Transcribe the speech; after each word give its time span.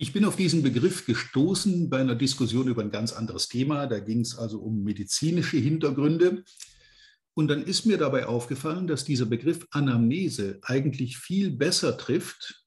Ich 0.00 0.12
bin 0.12 0.24
auf 0.24 0.36
diesen 0.36 0.62
Begriff 0.62 1.06
gestoßen 1.06 1.90
bei 1.90 2.00
einer 2.00 2.14
Diskussion 2.14 2.68
über 2.68 2.82
ein 2.82 2.92
ganz 2.92 3.12
anderes 3.12 3.48
Thema. 3.48 3.88
Da 3.88 3.98
ging 3.98 4.20
es 4.20 4.38
also 4.38 4.60
um 4.60 4.84
medizinische 4.84 5.56
Hintergründe. 5.56 6.44
Und 7.34 7.48
dann 7.48 7.64
ist 7.64 7.84
mir 7.84 7.98
dabei 7.98 8.26
aufgefallen, 8.26 8.86
dass 8.86 9.04
dieser 9.04 9.26
Begriff 9.26 9.66
Anamnese 9.72 10.60
eigentlich 10.62 11.18
viel 11.18 11.50
besser 11.50 11.98
trifft, 11.98 12.64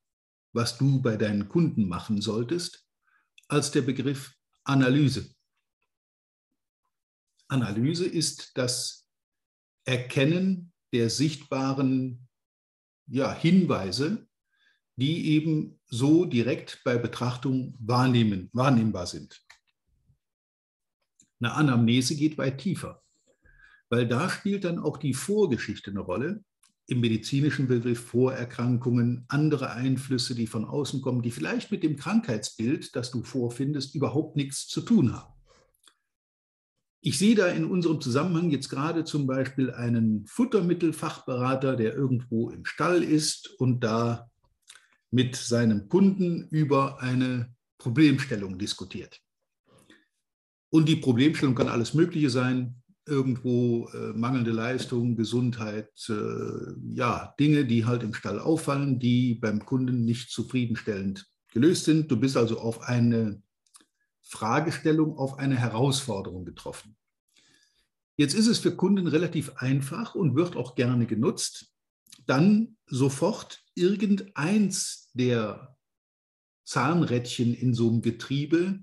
was 0.52 0.78
du 0.78 1.02
bei 1.02 1.16
deinen 1.16 1.48
Kunden 1.48 1.88
machen 1.88 2.22
solltest, 2.22 2.86
als 3.48 3.72
der 3.72 3.84
Begriff 3.84 4.34
Analyse. 4.66 5.34
Analyse 7.48 8.08
ist 8.08 8.58
das 8.58 9.08
Erkennen 9.86 10.74
der 10.92 11.10
sichtbaren 11.10 12.28
ja, 13.08 13.34
Hinweise 13.34 14.28
die 15.02 15.32
eben 15.32 15.80
so 15.88 16.26
direkt 16.26 16.82
bei 16.84 16.96
Betrachtung 16.96 17.76
wahrnehmen, 17.80 18.52
wahrnehmbar 18.54 19.08
sind. 19.08 19.42
Eine 21.40 21.54
Anamnese 21.54 22.16
geht 22.16 22.38
weit 22.38 22.60
tiefer, 22.60 23.02
weil 23.90 24.08
da 24.08 24.30
spielt 24.30 24.64
dann 24.64 24.78
auch 24.78 24.98
die 24.98 25.16
Vorgeschichte 25.16 25.90
eine 25.90 26.02
Rolle. 26.02 26.44
Im 26.86 27.00
medizinischen 27.00 27.68
Begriff 27.68 28.00
Vorerkrankungen, 28.00 29.26
andere 29.28 29.72
Einflüsse, 29.72 30.36
die 30.36 30.46
von 30.46 30.66
außen 30.66 31.02
kommen, 31.02 31.24
die 31.24 31.32
vielleicht 31.32 31.72
mit 31.72 31.82
dem 31.82 31.96
Krankheitsbild, 31.96 32.96
das 32.96 33.10
du 33.10 33.24
vorfindest, 33.24 33.96
überhaupt 33.96 34.36
nichts 34.36 34.68
zu 34.68 34.82
tun 34.82 35.14
haben. 35.14 35.34
Ich 37.04 37.18
sehe 37.18 37.34
da 37.34 37.48
in 37.48 37.66
unserem 37.66 38.02
Zusammenhang 38.02 38.52
jetzt 38.52 38.70
gerade 38.70 39.04
zum 39.04 39.26
Beispiel 39.26 39.72
einen 39.72 40.28
Futtermittelfachberater, 40.28 41.76
der 41.76 41.96
irgendwo 41.96 42.52
im 42.52 42.66
Stall 42.66 43.02
ist 43.02 43.48
und 43.60 43.80
da 43.84 44.31
mit 45.12 45.36
seinem 45.36 45.90
Kunden 45.90 46.48
über 46.50 47.02
eine 47.02 47.54
Problemstellung 47.78 48.58
diskutiert. 48.58 49.22
Und 50.70 50.88
die 50.88 50.96
Problemstellung 50.96 51.54
kann 51.54 51.68
alles 51.68 51.94
Mögliche 51.94 52.30
sein, 52.30 52.82
irgendwo 53.06 53.90
äh, 53.90 54.14
mangelnde 54.14 54.52
Leistung, 54.52 55.16
Gesundheit, 55.16 55.92
äh, 56.08 56.94
ja, 56.94 57.36
Dinge, 57.40 57.66
die 57.66 57.86
halt 57.86 58.04
im 58.04 58.14
Stall 58.14 58.40
auffallen, 58.40 59.00
die 59.00 59.36
beim 59.36 59.66
Kunden 59.66 60.06
nicht 60.06 60.32
zufriedenstellend 60.32 61.28
gelöst 61.52 61.86
sind. 61.86 62.10
Du 62.10 62.18
bist 62.18 62.38
also 62.38 62.60
auf 62.60 62.82
eine 62.82 63.42
Fragestellung, 64.22 65.18
auf 65.18 65.40
eine 65.40 65.58
Herausforderung 65.58 66.46
getroffen. 66.46 66.96
Jetzt 68.16 68.34
ist 68.34 68.48
es 68.48 68.60
für 68.60 68.76
Kunden 68.76 69.08
relativ 69.08 69.58
einfach 69.58 70.16
und 70.16 70.36
wird 70.36 70.56
auch 70.56 70.76
gerne 70.76 71.06
genutzt, 71.08 71.71
dann 72.32 72.78
sofort 72.86 73.62
irgendeins 73.76 75.10
der 75.14 75.78
Zahnrädchen 76.66 77.54
in 77.54 77.74
so 77.74 77.90
einem 77.90 78.02
Getriebe 78.02 78.82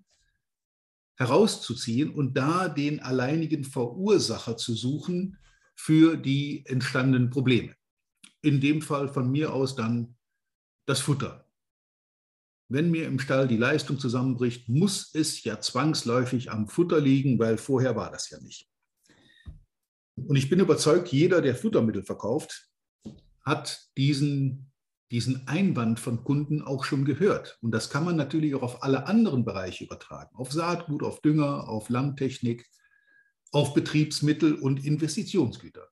herauszuziehen 1.17 2.11
und 2.11 2.35
da 2.35 2.69
den 2.69 3.01
alleinigen 3.01 3.65
Verursacher 3.65 4.59
zu 4.59 4.75
suchen 4.75 5.39
für 5.75 6.19
die 6.19 6.67
entstandenen 6.67 7.31
Probleme. 7.31 7.75
In 8.43 8.61
dem 8.61 8.83
Fall 8.83 9.09
von 9.09 9.31
mir 9.31 9.55
aus 9.55 9.75
dann 9.75 10.19
das 10.87 11.01
Futter. 11.01 11.51
Wenn 12.71 12.91
mir 12.91 13.07
im 13.07 13.19
Stall 13.19 13.49
die 13.49 13.57
Leistung 13.57 13.99
zusammenbricht, 13.99 14.69
muss 14.69 15.15
es 15.15 15.43
ja 15.43 15.59
zwangsläufig 15.59 16.51
am 16.51 16.69
Futter 16.69 17.01
liegen, 17.01 17.39
weil 17.39 17.57
vorher 17.57 17.97
war 17.97 18.11
das 18.11 18.29
ja 18.29 18.39
nicht. 18.41 18.69
Und 20.17 20.37
ich 20.37 20.51
bin 20.51 20.61
überzeugt, 20.61 21.09
jeder, 21.09 21.41
der 21.41 21.55
Futtermittel 21.55 22.03
verkauft, 22.03 22.68
hat 23.42 23.89
diesen 23.97 24.69
diesen 25.11 25.48
Einwand 25.48 26.00
von 26.00 26.22
Kunden 26.22 26.61
auch 26.62 26.84
schon 26.84 27.05
gehört. 27.05 27.58
Und 27.62 27.70
das 27.70 27.89
kann 27.91 28.05
man 28.05 28.17
natürlich 28.17 28.55
auch 28.55 28.62
auf 28.62 28.83
alle 28.83 29.06
anderen 29.06 29.44
Bereiche 29.44 29.84
übertragen. 29.84 30.34
Auf 30.36 30.53
Saatgut, 30.53 31.03
auf 31.03 31.20
Dünger, 31.22 31.69
auf 31.69 31.89
Landtechnik, 31.89 32.69
auf 33.53 33.72
Betriebsmittel 33.72 34.54
und 34.54 34.84
Investitionsgüter. 34.84 35.88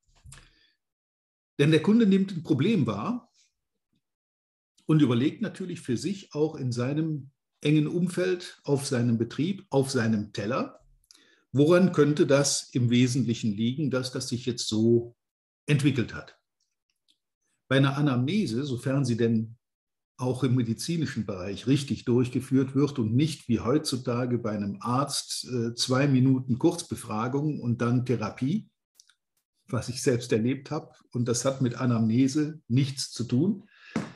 Denn 1.58 1.70
der 1.70 1.82
Kunde 1.82 2.06
nimmt 2.06 2.32
ein 2.32 2.42
Problem 2.42 2.86
wahr 2.86 3.32
und 4.84 5.00
überlegt 5.00 5.40
natürlich 5.40 5.80
für 5.80 5.96
sich 5.96 6.34
auch 6.34 6.54
in 6.54 6.70
seinem 6.70 7.30
engen 7.62 7.86
Umfeld, 7.86 8.60
auf 8.64 8.86
seinem 8.86 9.16
Betrieb, 9.16 9.64
auf 9.70 9.90
seinem 9.90 10.34
Teller, 10.34 10.80
woran 11.52 11.92
könnte 11.92 12.26
das 12.26 12.68
im 12.74 12.90
Wesentlichen 12.90 13.52
liegen, 13.52 13.90
dass 13.90 14.12
das 14.12 14.28
sich 14.28 14.44
jetzt 14.44 14.68
so 14.68 15.16
entwickelt 15.64 16.12
hat. 16.12 16.35
Bei 17.68 17.76
einer 17.78 17.96
Anamnese, 17.96 18.64
sofern 18.64 19.04
sie 19.04 19.16
denn 19.16 19.56
auch 20.18 20.44
im 20.44 20.54
medizinischen 20.54 21.26
Bereich 21.26 21.66
richtig 21.66 22.04
durchgeführt 22.04 22.74
wird 22.74 22.98
und 22.98 23.14
nicht 23.14 23.48
wie 23.48 23.60
heutzutage 23.60 24.38
bei 24.38 24.50
einem 24.50 24.78
Arzt 24.80 25.46
äh, 25.52 25.74
zwei 25.74 26.06
Minuten 26.06 26.58
Kurzbefragung 26.58 27.60
und 27.60 27.82
dann 27.82 28.06
Therapie, 28.06 28.70
was 29.68 29.88
ich 29.88 30.02
selbst 30.02 30.32
erlebt 30.32 30.70
habe. 30.70 30.92
Und 31.12 31.26
das 31.26 31.44
hat 31.44 31.60
mit 31.60 31.74
Anamnese 31.74 32.60
nichts 32.68 33.10
zu 33.10 33.24
tun. 33.24 33.68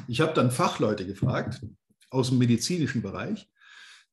Ich 0.08 0.20
habe 0.20 0.32
dann 0.32 0.50
Fachleute 0.50 1.06
gefragt 1.06 1.60
aus 2.08 2.28
dem 2.28 2.38
medizinischen 2.38 3.02
Bereich, 3.02 3.49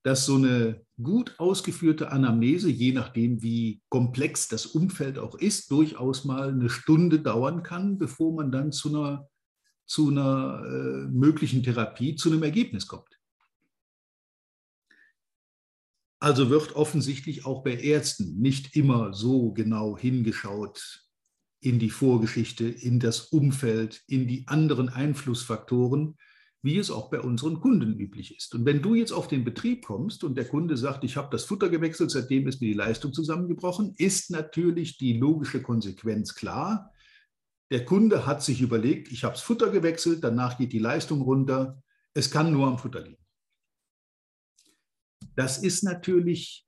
dass 0.07 0.25
so 0.25 0.35
eine 0.35 0.85
gut 1.03 1.35
ausgeführte 1.37 2.13
Anamnese, 2.13 2.69
je 2.69 2.93
nachdem, 2.93 3.43
wie 3.43 3.81
komplex 3.89 4.47
das 4.47 4.65
Umfeld 4.65 5.19
auch 5.19 5.35
ist, 5.35 5.69
durchaus 5.69 6.23
mal 6.23 6.47
eine 6.47 6.69
Stunde 6.69 7.19
dauern 7.19 7.61
kann, 7.61 7.97
bevor 7.97 8.33
man 8.33 8.49
dann 8.49 8.71
zu 8.71 8.87
einer, 8.87 9.27
zu 9.85 10.07
einer 10.07 10.63
äh, 10.63 11.07
möglichen 11.09 11.61
Therapie, 11.61 12.15
zu 12.15 12.31
einem 12.31 12.43
Ergebnis 12.43 12.87
kommt. 12.87 13.19
Also 16.21 16.49
wird 16.49 16.77
offensichtlich 16.77 17.45
auch 17.45 17.61
bei 17.61 17.75
Ärzten 17.75 18.39
nicht 18.39 18.77
immer 18.77 19.13
so 19.13 19.51
genau 19.51 19.97
hingeschaut 19.97 21.05
in 21.59 21.79
die 21.79 21.89
Vorgeschichte, 21.89 22.65
in 22.65 23.01
das 23.01 23.25
Umfeld, 23.25 24.05
in 24.07 24.25
die 24.25 24.47
anderen 24.47 24.87
Einflussfaktoren, 24.87 26.15
wie 26.67 26.77
es 26.77 26.91
auch 26.91 27.09
bei 27.09 27.21
unseren 27.21 27.61
Kunden 27.61 27.97
üblich 27.97 28.35
ist. 28.35 28.53
Und 28.53 28.65
wenn 28.65 28.81
du 28.81 28.93
jetzt 28.93 29.13
auf 29.13 29.29
den 29.29 29.45
Betrieb 29.45 29.85
kommst 29.85 30.25
und 30.25 30.35
der 30.35 30.45
Kunde 30.45 30.75
sagt, 30.75 31.05
ich 31.05 31.15
habe 31.15 31.29
das 31.31 31.45
Futter 31.45 31.69
gewechselt, 31.69 32.11
seitdem 32.11 32.45
ist 32.45 32.59
mir 32.59 32.67
die 32.67 32.73
Leistung 32.73 33.13
zusammengebrochen, 33.13 33.95
ist 33.97 34.31
natürlich 34.31 34.97
die 34.97 35.13
logische 35.13 35.61
Konsequenz 35.61 36.35
klar. 36.35 36.91
Der 37.71 37.85
Kunde 37.85 38.25
hat 38.25 38.43
sich 38.43 38.59
überlegt, 38.59 39.09
ich 39.13 39.23
habe 39.23 39.35
das 39.35 39.43
Futter 39.43 39.69
gewechselt, 39.69 40.25
danach 40.25 40.57
geht 40.57 40.73
die 40.73 40.79
Leistung 40.79 41.21
runter. 41.21 41.81
Es 42.13 42.31
kann 42.31 42.51
nur 42.51 42.67
am 42.67 42.77
Futter 42.77 42.99
liegen. 42.99 43.25
Das 45.37 45.57
ist 45.59 45.83
natürlich 45.83 46.67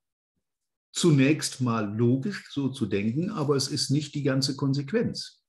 zunächst 0.92 1.60
mal 1.60 1.94
logisch, 1.94 2.48
so 2.50 2.70
zu 2.70 2.86
denken, 2.86 3.30
aber 3.30 3.54
es 3.54 3.68
ist 3.68 3.90
nicht 3.90 4.14
die 4.14 4.22
ganze 4.22 4.56
Konsequenz. 4.56 5.39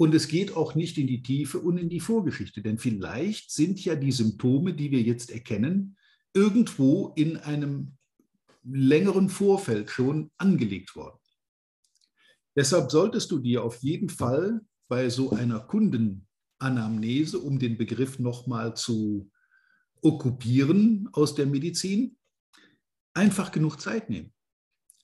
Und 0.00 0.14
es 0.14 0.28
geht 0.28 0.56
auch 0.56 0.74
nicht 0.74 0.96
in 0.96 1.06
die 1.06 1.22
Tiefe 1.22 1.58
und 1.58 1.76
in 1.76 1.90
die 1.90 2.00
Vorgeschichte, 2.00 2.62
denn 2.62 2.78
vielleicht 2.78 3.50
sind 3.50 3.84
ja 3.84 3.94
die 3.94 4.12
Symptome, 4.12 4.72
die 4.72 4.90
wir 4.90 5.02
jetzt 5.02 5.30
erkennen, 5.30 5.98
irgendwo 6.32 7.12
in 7.16 7.36
einem 7.36 7.98
längeren 8.64 9.28
Vorfeld 9.28 9.90
schon 9.90 10.30
angelegt 10.38 10.96
worden. 10.96 11.18
Deshalb 12.56 12.90
solltest 12.90 13.30
du 13.30 13.40
dir 13.40 13.62
auf 13.62 13.76
jeden 13.82 14.08
Fall 14.08 14.62
bei 14.88 15.10
so 15.10 15.32
einer 15.32 15.60
Kundenanamnese, 15.60 17.38
um 17.38 17.58
den 17.58 17.76
Begriff 17.76 18.18
nochmal 18.18 18.74
zu 18.74 19.30
okkupieren 20.00 21.10
aus 21.12 21.34
der 21.34 21.44
Medizin, 21.44 22.16
einfach 23.12 23.52
genug 23.52 23.82
Zeit 23.82 24.08
nehmen 24.08 24.32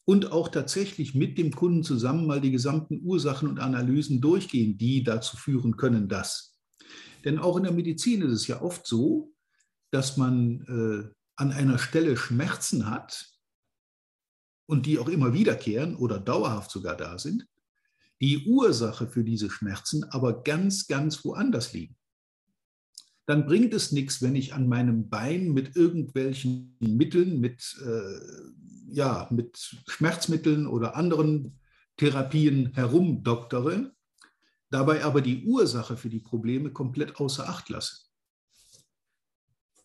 und 0.07 0.31
auch 0.31 0.49
tatsächlich 0.49 1.15
mit 1.15 1.37
dem 1.37 1.53
Kunden 1.53 1.83
zusammen 1.83 2.27
mal 2.27 2.41
die 2.41 2.53
gesamten 2.53 3.01
Ursachen 3.05 3.49
und 3.49 3.59
Analysen 3.59 4.21
durchgehen, 4.21 4.79
die 4.79 5.03
dazu 5.03 5.37
führen 5.37 5.77
können, 5.77 6.09
dass. 6.09 6.57
Denn 7.25 7.39
auch 7.39 7.57
in 7.57 7.65
der 7.65 7.73
Medizin 7.73 8.23
ist 8.23 8.33
es 8.33 8.47
ja 8.47 8.63
oft 8.63 8.87
so, 8.87 9.35
dass 9.91 10.17
man 10.17 10.61
äh, 10.69 11.13
an 11.35 11.53
einer 11.53 11.79
Stelle 11.79 12.17
Schmerzen 12.17 12.89
hat 12.89 13.33
und 14.67 14.87
die 14.87 15.01
auch 15.01 15.09
immer 15.09 15.35
wiederkehren 15.35 15.97
oder 15.97 16.21
dauerhaft 16.21 16.71
sogar 16.71 16.97
da 16.97 17.19
sind, 17.19 17.47
die 18.21 18.47
Ursache 18.47 19.09
für 19.09 19.25
diese 19.25 19.51
Schmerzen 19.51 20.05
aber 20.05 20.45
ganz, 20.45 20.87
ganz 20.87 21.25
woanders 21.25 21.73
liegen. 21.73 21.97
Dann 23.27 23.45
bringt 23.45 23.75
es 23.75 23.91
nichts, 23.91 24.23
wenn 24.23 24.37
ich 24.37 24.55
an 24.55 24.69
meinem 24.69 25.09
Bein 25.09 25.53
mit 25.53 25.75
irgendwelchen 25.75 26.77
Mitteln, 26.79 27.41
mit 27.41 27.77
äh, 27.85 28.21
ja, 28.89 29.29
mit 29.31 29.77
Schmerzmitteln 29.89 30.67
oder 30.67 30.97
anderen 30.97 31.59
Therapien 31.97 32.73
herumdoktere, 32.75 33.93
dabei 34.71 35.05
aber 35.05 35.21
die 35.21 35.45
Ursache 35.45 35.97
für 35.97 36.09
die 36.09 36.21
Probleme 36.21 36.73
komplett 36.73 37.17
außer 37.17 37.49
Acht 37.49 37.69
lasse. 37.69 38.07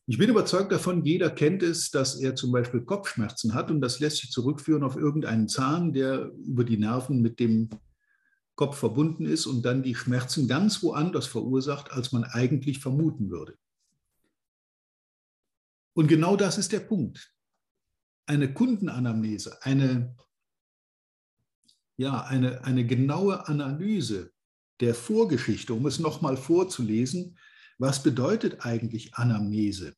Ich 0.08 0.18
bin 0.18 0.30
überzeugt 0.30 0.72
davon, 0.72 1.06
jeder 1.06 1.30
kennt 1.30 1.64
es, 1.64 1.90
dass 1.92 2.20
er 2.20 2.36
zum 2.36 2.52
Beispiel 2.52 2.82
Kopfschmerzen 2.82 3.54
hat 3.54 3.72
und 3.72 3.82
das 3.82 4.00
lässt 4.00 4.18
sich 4.18 4.32
zurückführen 4.32 4.84
auf 4.84 4.96
irgendeinen 4.96 5.48
Zahn, 5.48 5.94
der 5.94 6.32
über 6.46 6.64
die 6.64 6.78
Nerven 6.78 7.22
mit 7.22 7.40
dem 7.40 7.70
Kopf 8.56 8.78
verbunden 8.78 9.26
ist 9.26 9.46
und 9.46 9.64
dann 9.64 9.84
die 9.84 9.96
Schmerzen 9.96 10.48
ganz 10.48 10.84
woanders 10.84 11.28
verursacht, 11.28 11.92
als 11.92 12.12
man 12.12 12.24
eigentlich 12.24 12.80
vermuten 12.80 13.30
würde. 13.30 13.58
Und 15.94 16.08
genau 16.08 16.36
das 16.36 16.58
ist 16.58 16.72
der 16.72 16.82
Punkt. 16.82 17.34
Eine 18.32 18.54
Kundenanamnese, 18.54 19.62
eine, 19.62 20.16
ja, 21.98 22.22
eine, 22.24 22.64
eine 22.64 22.86
genaue 22.88 23.46
Analyse 23.50 24.32
der 24.80 24.96
Vorgeschichte, 24.96 25.74
um 25.74 25.86
es 25.86 26.00
nochmal 26.00 26.38
vorzulesen, 26.38 27.38
was 27.78 28.02
bedeutet 28.02 28.66
eigentlich 28.66 29.16
Anamnese? 29.16 29.98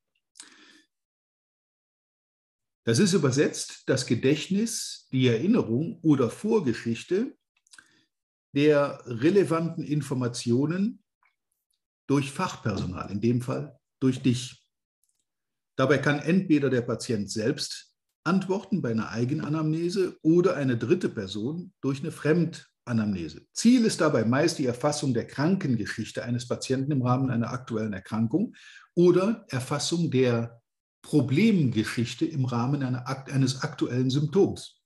Das 2.85 2.97
ist 2.97 3.13
übersetzt 3.13 3.83
das 3.85 4.07
Gedächtnis, 4.07 5.07
die 5.11 5.27
Erinnerung 5.27 5.99
oder 6.01 6.31
Vorgeschichte 6.31 7.37
der 8.55 8.99
relevanten 9.05 9.83
Informationen 9.83 11.03
durch 12.07 12.31
Fachpersonal, 12.31 13.11
in 13.11 13.21
dem 13.21 13.43
Fall 13.43 13.79
durch 13.99 14.23
dich. 14.23 14.67
Dabei 15.77 15.99
kann 15.99 16.17
entweder 16.17 16.71
der 16.71 16.81
Patient 16.81 17.29
selbst 17.29 17.92
antworten 18.23 18.81
bei 18.81 18.91
einer 18.91 19.09
Eigenanamnese 19.09 20.17
oder 20.21 20.55
eine 20.55 20.77
dritte 20.77 21.09
Person 21.09 21.73
durch 21.81 21.99
eine 22.01 22.11
Fremdanamnese. 22.11 23.45
Ziel 23.53 23.85
ist 23.85 24.01
dabei 24.01 24.25
meist 24.25 24.59
die 24.59 24.65
Erfassung 24.65 25.13
der 25.13 25.27
Krankengeschichte 25.27 26.23
eines 26.23 26.47
Patienten 26.47 26.91
im 26.91 27.01
Rahmen 27.01 27.29
einer 27.29 27.51
aktuellen 27.51 27.93
Erkrankung 27.93 28.55
oder 28.95 29.45
Erfassung 29.49 30.11
der 30.11 30.61
Problemgeschichte 31.01 32.25
im 32.25 32.45
Rahmen 32.45 32.81
eines 32.83 33.61
aktuellen 33.61 34.09
Symptoms. 34.09 34.79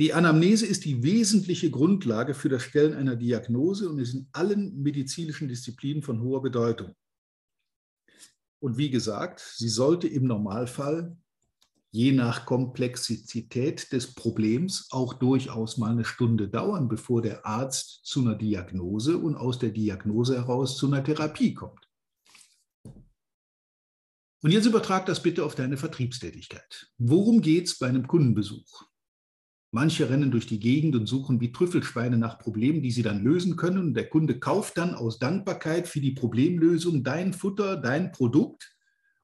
Die 0.00 0.14
Anamnese 0.14 0.64
ist 0.64 0.84
die 0.84 1.02
wesentliche 1.02 1.70
Grundlage 1.70 2.32
für 2.32 2.48
das 2.48 2.62
Stellen 2.62 2.94
einer 2.94 3.16
Diagnose 3.16 3.90
und 3.90 3.98
ist 3.98 4.14
in 4.14 4.28
allen 4.32 4.80
medizinischen 4.80 5.48
Disziplinen 5.48 6.02
von 6.02 6.22
hoher 6.22 6.40
Bedeutung. 6.40 6.94
Und 8.60 8.76
wie 8.76 8.90
gesagt, 8.90 9.40
sie 9.40 9.68
sollte 9.68 10.08
im 10.08 10.24
Normalfall 10.24 11.16
je 11.90 12.12
nach 12.12 12.44
Komplexität 12.44 13.92
des 13.92 14.14
Problems 14.14 14.88
auch 14.90 15.14
durchaus 15.14 15.78
mal 15.78 15.92
eine 15.92 16.04
Stunde 16.04 16.48
dauern, 16.48 16.88
bevor 16.88 17.22
der 17.22 17.46
Arzt 17.46 18.00
zu 18.04 18.20
einer 18.20 18.34
Diagnose 18.34 19.16
und 19.16 19.36
aus 19.36 19.58
der 19.58 19.70
Diagnose 19.70 20.36
heraus 20.36 20.76
zu 20.76 20.86
einer 20.86 21.02
Therapie 21.02 21.54
kommt. 21.54 21.88
Und 24.40 24.52
jetzt 24.52 24.66
übertrag 24.66 25.06
das 25.06 25.22
bitte 25.22 25.44
auf 25.44 25.54
deine 25.54 25.76
Vertriebstätigkeit. 25.76 26.92
Worum 26.98 27.40
geht 27.40 27.66
es 27.66 27.78
bei 27.78 27.88
einem 27.88 28.06
Kundenbesuch? 28.06 28.84
Manche 29.70 30.08
rennen 30.08 30.30
durch 30.30 30.46
die 30.46 30.60
Gegend 30.60 30.96
und 30.96 31.06
suchen 31.06 31.40
wie 31.40 31.52
Trüffelschweine 31.52 32.16
nach 32.16 32.38
Problemen, 32.38 32.82
die 32.82 32.90
sie 32.90 33.02
dann 33.02 33.22
lösen 33.22 33.56
können. 33.56 33.78
Und 33.78 33.94
der 33.94 34.08
Kunde 34.08 34.38
kauft 34.38 34.78
dann 34.78 34.94
aus 34.94 35.18
Dankbarkeit 35.18 35.86
für 35.86 36.00
die 36.00 36.12
Problemlösung 36.12 37.04
dein 37.04 37.34
Futter, 37.34 37.76
dein 37.76 38.10
Produkt 38.10 38.74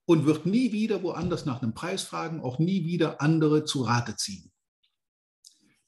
und 0.04 0.26
wird 0.26 0.44
nie 0.44 0.72
wieder 0.72 1.02
woanders 1.02 1.46
nach 1.46 1.62
einem 1.62 1.72
Preis 1.72 2.02
fragen, 2.02 2.40
auch 2.40 2.58
nie 2.58 2.84
wieder 2.84 3.22
andere 3.22 3.64
zu 3.64 3.82
Rate 3.82 4.16
ziehen. 4.16 4.52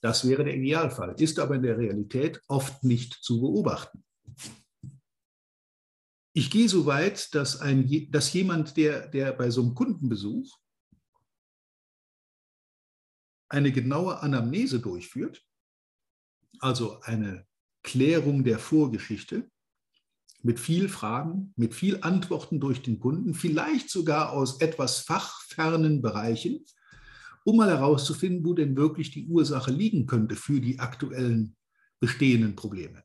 Das 0.00 0.26
wäre 0.26 0.44
der 0.44 0.56
Idealfall, 0.56 1.14
ist 1.18 1.38
aber 1.38 1.56
in 1.56 1.62
der 1.62 1.78
Realität 1.78 2.40
oft 2.48 2.82
nicht 2.84 3.14
zu 3.14 3.40
beobachten. 3.40 4.04
Ich 6.32 6.50
gehe 6.50 6.68
so 6.68 6.86
weit, 6.86 7.34
dass, 7.34 7.60
ein, 7.60 8.10
dass 8.10 8.32
jemand, 8.32 8.76
der, 8.76 9.08
der 9.08 9.32
bei 9.32 9.50
so 9.50 9.62
einem 9.62 9.74
Kundenbesuch 9.74 10.58
eine 13.48 13.72
genaue 13.72 14.20
Anamnese 14.20 14.80
durchführt, 14.80 15.44
also 16.58 17.00
eine 17.02 17.46
Klärung 17.82 18.44
der 18.44 18.58
Vorgeschichte 18.58 19.50
mit 20.42 20.60
viel 20.60 20.88
Fragen, 20.88 21.52
mit 21.56 21.74
viel 21.74 21.98
Antworten 22.02 22.60
durch 22.60 22.82
den 22.82 22.98
Kunden, 23.00 23.34
vielleicht 23.34 23.90
sogar 23.90 24.32
aus 24.32 24.60
etwas 24.60 25.00
fachfernen 25.00 26.02
Bereichen, 26.02 26.64
um 27.44 27.56
mal 27.56 27.68
herauszufinden, 27.68 28.44
wo 28.44 28.54
denn 28.54 28.76
wirklich 28.76 29.10
die 29.10 29.26
Ursache 29.26 29.70
liegen 29.70 30.06
könnte 30.06 30.36
für 30.36 30.60
die 30.60 30.78
aktuellen 30.78 31.56
bestehenden 32.00 32.56
Probleme. 32.56 33.02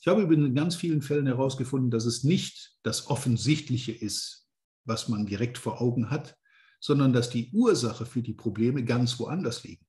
Ich 0.00 0.08
habe 0.08 0.22
in 0.32 0.54
ganz 0.54 0.76
vielen 0.76 1.02
Fällen 1.02 1.26
herausgefunden, 1.26 1.90
dass 1.90 2.04
es 2.04 2.22
nicht 2.22 2.76
das 2.82 3.08
Offensichtliche 3.08 3.92
ist, 3.92 4.46
was 4.84 5.08
man 5.08 5.26
direkt 5.26 5.58
vor 5.58 5.80
Augen 5.80 6.10
hat, 6.10 6.36
sondern 6.80 7.12
dass 7.12 7.30
die 7.30 7.50
Ursache 7.52 8.06
für 8.06 8.22
die 8.22 8.34
Probleme 8.34 8.84
ganz 8.84 9.18
woanders 9.18 9.64
liegen. 9.64 9.84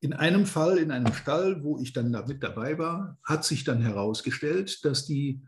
In 0.00 0.12
einem 0.14 0.46
Fall, 0.46 0.78
in 0.78 0.90
einem 0.90 1.12
Stall, 1.12 1.62
wo 1.62 1.78
ich 1.78 1.92
dann 1.92 2.10
mit 2.26 2.42
dabei 2.42 2.78
war, 2.78 3.18
hat 3.22 3.44
sich 3.44 3.64
dann 3.64 3.82
herausgestellt, 3.82 4.84
dass 4.84 5.04
die, 5.04 5.42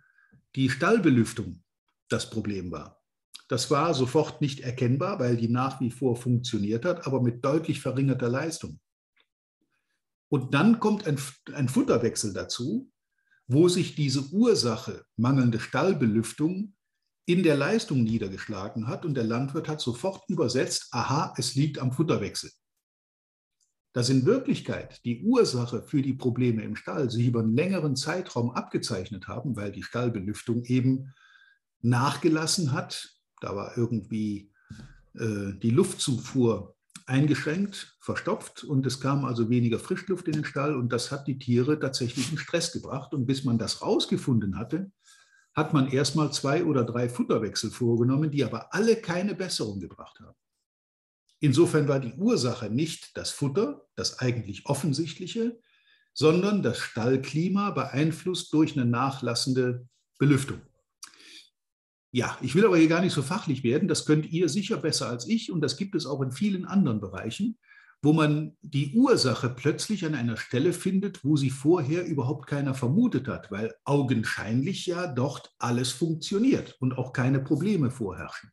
die 0.55 0.69
Stallbelüftung 0.69 1.63
das 2.09 2.29
Problem 2.29 2.71
war. 2.71 3.03
Das 3.49 3.71
war 3.71 3.95
sofort 3.95 4.41
nicht 4.41 4.61
erkennbar, 4.61 5.19
weil 5.19 5.37
die 5.37 5.49
nach 5.49 5.81
wie 5.81 5.91
vor 5.91 6.17
funktioniert 6.17 6.85
hat, 6.85 7.07
aber 7.07 7.23
mit 7.23 7.45
deutlich 7.45 7.81
verringerter 7.81 8.29
Leistung. 8.29 8.81
Und 10.29 10.55
dann 10.55 10.81
kommt 10.81 11.07
ein, 11.07 11.19
ein 11.53 11.69
Futterwechsel 11.69 12.33
dazu, 12.33 12.91
wo 13.47 13.69
sich 13.69 13.95
diese 13.95 14.31
Ursache 14.33 15.05
mangelnde 15.17 15.61
Stallbelüftung 15.61 16.75
in 17.25 17.43
der 17.43 17.57
Leistung 17.57 18.03
niedergeschlagen 18.03 18.89
hat 18.89 19.05
und 19.05 19.15
der 19.15 19.25
Landwirt 19.25 19.69
hat 19.69 19.81
sofort 19.81 20.23
übersetzt, 20.29 20.89
aha, 20.91 21.35
es 21.37 21.55
liegt 21.55 21.79
am 21.79 21.93
Futterwechsel. 21.93 22.51
Dass 23.93 24.09
in 24.09 24.25
Wirklichkeit 24.25 25.05
die 25.05 25.23
Ursache 25.23 25.83
für 25.83 26.03
die 26.03 26.15
Probleme 26.15 26.63
im 26.63 26.77
Stall 26.77 27.11
sich 27.11 27.27
über 27.27 27.41
einen 27.41 27.55
längeren 27.55 27.95
Zeitraum 27.95 28.51
abgezeichnet 28.51 29.29
haben, 29.29 29.55
weil 29.55 29.71
die 29.71 29.83
Stallbelüftung 29.83 30.65
eben 30.65 31.13
nachgelassen 31.83 32.73
hat. 32.73 33.11
Da 33.41 33.55
war 33.55 33.77
irgendwie 33.77 34.51
äh, 35.15 35.53
die 35.63 35.71
Luftzufuhr 35.71 36.75
eingeschränkt, 37.07 37.97
verstopft 38.01 38.65
und 38.65 38.87
es 38.87 39.01
kam 39.01 39.25
also 39.25 39.51
weniger 39.51 39.79
Frischluft 39.79 40.27
in 40.29 40.35
den 40.35 40.45
Stall 40.45 40.77
und 40.77 40.93
das 40.93 41.11
hat 41.11 41.27
die 41.27 41.39
Tiere 41.39 41.79
tatsächlich 41.79 42.31
in 42.31 42.39
Stress 42.39 42.73
gebracht. 42.73 43.13
Und 43.13 43.27
bis 43.27 43.45
man 43.45 43.59
das 43.59 43.83
rausgefunden 43.83 44.59
hatte, 44.59 44.91
hat 45.55 45.75
man 45.75 45.91
erstmal 45.91 46.33
zwei 46.33 46.65
oder 46.65 46.85
drei 46.85 47.09
Futterwechsel 47.09 47.71
vorgenommen, 47.71 48.31
die 48.31 48.45
aber 48.45 48.75
alle 48.75 48.97
keine 48.97 49.35
Besserung 49.35 49.81
gebracht 49.81 50.19
haben. 50.21 50.37
Insofern 51.41 51.89
war 51.89 52.01
die 52.01 52.15
Ursache 52.15 52.71
nicht 52.71 53.17
das 53.17 53.31
Futter, 53.31 53.87
das 53.97 54.21
eigentlich 54.21 54.67
offensichtliche, 54.67 55.59
sondern 56.15 56.63
das 56.63 56.79
Stallklima 56.79 57.71
beeinflusst 57.71 58.53
durch 58.53 58.75
eine 58.77 58.85
nachlassende 58.85 59.89
Belüftung. 60.19 60.61
Ja, 62.13 62.37
ich 62.43 62.55
will 62.55 62.67
aber 62.67 62.77
hier 62.77 62.89
gar 62.89 63.01
nicht 63.01 63.15
so 63.15 63.23
fachlich 63.23 63.65
werden, 63.65 63.89
das 63.89 64.05
könnt 64.05 64.31
ihr 64.31 64.49
sicher 64.49 64.77
besser 64.77 65.09
als 65.09 65.27
ich 65.27 65.51
und 65.51 65.63
das 65.63 65.77
gibt 65.77 65.95
es 65.95 66.07
auch 66.07 66.21
in 66.21 66.31
vielen 66.31 66.67
anderen 66.67 67.01
Bereichen 67.01 67.59
wo 68.03 68.13
man 68.13 68.57
die 68.63 68.95
Ursache 68.95 69.49
plötzlich 69.49 70.05
an 70.05 70.17
einer 70.17 70.37
Stelle 70.37 70.73
findet, 70.73 71.25
wo 71.25 71.37
sie 71.37 71.51
vorher 71.51 72.05
überhaupt 72.05 72.49
keiner 72.49 72.75
vermutet 72.75 73.29
hat, 73.29 73.53
weil 73.53 73.73
augenscheinlich 73.85 74.87
ja 74.87 75.07
dort 75.07 75.55
alles 75.59 75.93
funktioniert 75.93 76.77
und 76.81 76.99
auch 76.99 77.13
keine 77.13 77.39
Probleme 77.39 77.93
vorherrschen. 77.93 78.51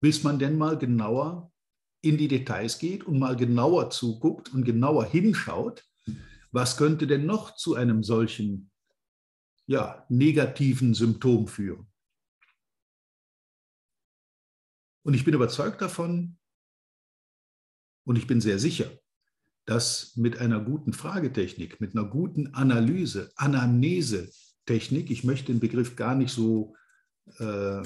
Bis 0.00 0.24
man 0.24 0.38
denn 0.38 0.56
mal 0.56 0.78
genauer 0.78 1.52
in 2.00 2.16
die 2.16 2.28
Details 2.28 2.78
geht 2.78 3.04
und 3.04 3.18
mal 3.18 3.36
genauer 3.36 3.90
zuguckt 3.90 4.54
und 4.54 4.64
genauer 4.64 5.04
hinschaut, 5.04 5.84
was 6.50 6.78
könnte 6.78 7.06
denn 7.06 7.26
noch 7.26 7.54
zu 7.54 7.74
einem 7.74 8.02
solchen 8.02 8.70
ja, 9.66 10.06
negativen 10.08 10.94
Symptom 10.94 11.48
führen. 11.48 11.86
Und 15.02 15.12
ich 15.12 15.24
bin 15.24 15.34
überzeugt 15.34 15.82
davon, 15.82 16.37
und 18.08 18.16
ich 18.16 18.26
bin 18.26 18.40
sehr 18.40 18.58
sicher, 18.58 18.90
dass 19.66 20.16
mit 20.16 20.38
einer 20.38 20.60
guten 20.60 20.94
Fragetechnik, 20.94 21.78
mit 21.78 21.94
einer 21.94 22.08
guten 22.08 22.54
Analyse, 22.54 23.30
Anamnese-Technik, 23.36 25.10
ich 25.10 25.24
möchte 25.24 25.52
den 25.52 25.60
Begriff 25.60 25.94
gar 25.94 26.14
nicht 26.14 26.32
so, 26.32 26.74
äh, 27.38 27.82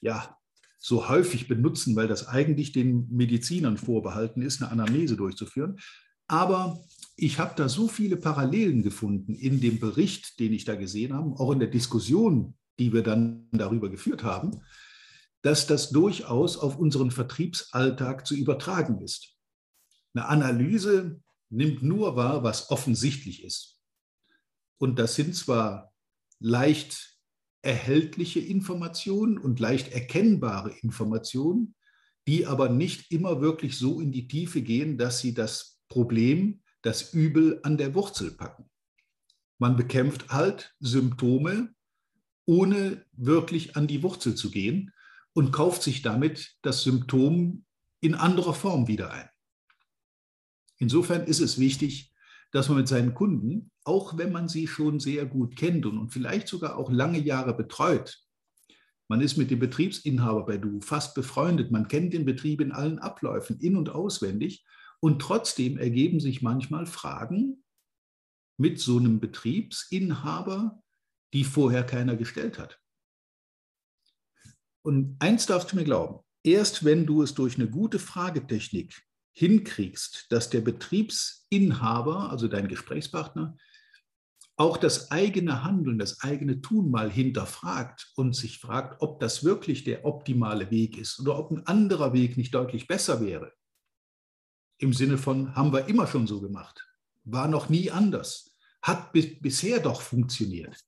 ja, 0.00 0.38
so 0.78 1.10
häufig 1.10 1.46
benutzen, 1.46 1.94
weil 1.94 2.08
das 2.08 2.26
eigentlich 2.26 2.72
den 2.72 3.06
Medizinern 3.10 3.76
vorbehalten 3.76 4.40
ist, 4.40 4.62
eine 4.62 4.72
Anamnese 4.72 5.14
durchzuführen. 5.14 5.76
Aber 6.26 6.82
ich 7.14 7.38
habe 7.38 7.52
da 7.54 7.68
so 7.68 7.86
viele 7.86 8.16
Parallelen 8.16 8.82
gefunden 8.82 9.34
in 9.34 9.60
dem 9.60 9.78
Bericht, 9.78 10.40
den 10.40 10.54
ich 10.54 10.64
da 10.64 10.74
gesehen 10.74 11.12
habe, 11.12 11.38
auch 11.38 11.52
in 11.52 11.58
der 11.58 11.68
Diskussion, 11.68 12.54
die 12.78 12.94
wir 12.94 13.02
dann 13.02 13.46
darüber 13.52 13.90
geführt 13.90 14.24
haben, 14.24 14.62
dass 15.42 15.66
das 15.66 15.90
durchaus 15.90 16.56
auf 16.56 16.78
unseren 16.78 17.10
Vertriebsalltag 17.10 18.26
zu 18.26 18.34
übertragen 18.34 19.02
ist. 19.02 19.33
Eine 20.14 20.28
Analyse 20.28 21.20
nimmt 21.50 21.82
nur 21.82 22.16
wahr, 22.16 22.42
was 22.42 22.70
offensichtlich 22.70 23.44
ist. 23.44 23.80
Und 24.78 24.98
das 24.98 25.14
sind 25.14 25.34
zwar 25.34 25.92
leicht 26.38 27.18
erhältliche 27.62 28.40
Informationen 28.40 29.38
und 29.38 29.58
leicht 29.58 29.92
erkennbare 29.92 30.70
Informationen, 30.82 31.74
die 32.26 32.46
aber 32.46 32.68
nicht 32.68 33.10
immer 33.10 33.40
wirklich 33.40 33.78
so 33.78 34.00
in 34.00 34.12
die 34.12 34.28
Tiefe 34.28 34.62
gehen, 34.62 34.98
dass 34.98 35.20
sie 35.20 35.34
das 35.34 35.80
Problem, 35.88 36.62
das 36.82 37.12
Übel 37.12 37.60
an 37.62 37.76
der 37.76 37.94
Wurzel 37.94 38.30
packen. 38.30 38.70
Man 39.58 39.76
bekämpft 39.76 40.30
halt 40.30 40.74
Symptome 40.80 41.74
ohne 42.46 43.04
wirklich 43.12 43.76
an 43.76 43.86
die 43.86 44.02
Wurzel 44.02 44.34
zu 44.34 44.50
gehen 44.50 44.92
und 45.32 45.52
kauft 45.52 45.82
sich 45.82 46.02
damit 46.02 46.56
das 46.62 46.82
Symptom 46.82 47.64
in 48.00 48.14
anderer 48.14 48.54
Form 48.54 48.86
wieder 48.86 49.10
ein. 49.12 49.28
Insofern 50.78 51.24
ist 51.24 51.40
es 51.40 51.58
wichtig, 51.58 52.12
dass 52.52 52.68
man 52.68 52.78
mit 52.78 52.88
seinen 52.88 53.14
Kunden, 53.14 53.70
auch 53.84 54.16
wenn 54.16 54.32
man 54.32 54.48
sie 54.48 54.66
schon 54.66 55.00
sehr 55.00 55.26
gut 55.26 55.56
kennt 55.56 55.86
und, 55.86 56.10
vielleicht 56.10 56.48
sogar 56.48 56.76
auch 56.76 56.90
lange 56.90 57.18
Jahre 57.18 57.56
betreut, 57.56 58.24
man 59.08 59.20
ist 59.20 59.36
mit 59.36 59.50
dem 59.50 59.58
Betriebsinhaber 59.58 60.46
bei 60.46 60.56
Du 60.56 60.80
fast 60.80 61.14
befreundet, 61.14 61.70
man 61.70 61.88
kennt 61.88 62.14
den 62.14 62.24
Betrieb 62.24 62.60
in 62.60 62.72
allen 62.72 62.98
Abläufen 62.98 63.60
in 63.60 63.76
und 63.76 63.90
auswendig. 63.90 64.64
Und 65.00 65.20
trotzdem 65.20 65.76
ergeben 65.76 66.20
sich 66.20 66.40
manchmal 66.40 66.86
Fragen 66.86 67.62
mit 68.56 68.80
so 68.80 68.96
einem 68.98 69.20
Betriebsinhaber, 69.20 70.82
die 71.34 71.44
vorher 71.44 71.84
keiner 71.84 72.16
gestellt 72.16 72.58
hat. 72.58 72.80
Und 74.82 75.16
eins 75.18 75.46
darfst 75.46 75.72
du 75.72 75.76
mir 75.76 75.84
glauben, 75.84 76.24
erst 76.42 76.84
wenn 76.84 77.04
du 77.04 77.22
es 77.22 77.34
durch 77.34 77.56
eine 77.56 77.68
gute 77.68 77.98
Fragetechnik 77.98 79.02
hinkriegst, 79.34 80.26
dass 80.30 80.48
der 80.48 80.60
Betriebsinhaber, 80.60 82.30
also 82.30 82.48
dein 82.48 82.68
Gesprächspartner, 82.68 83.56
auch 84.56 84.76
das 84.76 85.10
eigene 85.10 85.64
Handeln, 85.64 85.98
das 85.98 86.20
eigene 86.20 86.60
Tun 86.60 86.90
mal 86.90 87.10
hinterfragt 87.10 88.12
und 88.14 88.36
sich 88.36 88.60
fragt, 88.60 89.02
ob 89.02 89.18
das 89.18 89.42
wirklich 89.42 89.82
der 89.82 90.04
optimale 90.04 90.70
Weg 90.70 90.96
ist 90.96 91.18
oder 91.18 91.36
ob 91.36 91.50
ein 91.50 91.66
anderer 91.66 92.12
Weg 92.12 92.36
nicht 92.36 92.54
deutlich 92.54 92.86
besser 92.86 93.20
wäre. 93.20 93.52
Im 94.78 94.92
Sinne 94.92 95.18
von, 95.18 95.56
haben 95.56 95.72
wir 95.72 95.86
immer 95.86 96.06
schon 96.06 96.28
so 96.28 96.40
gemacht, 96.40 96.86
war 97.24 97.48
noch 97.48 97.68
nie 97.68 97.90
anders, 97.90 98.56
hat 98.80 99.12
bisher 99.12 99.80
doch 99.80 100.00
funktioniert. 100.00 100.78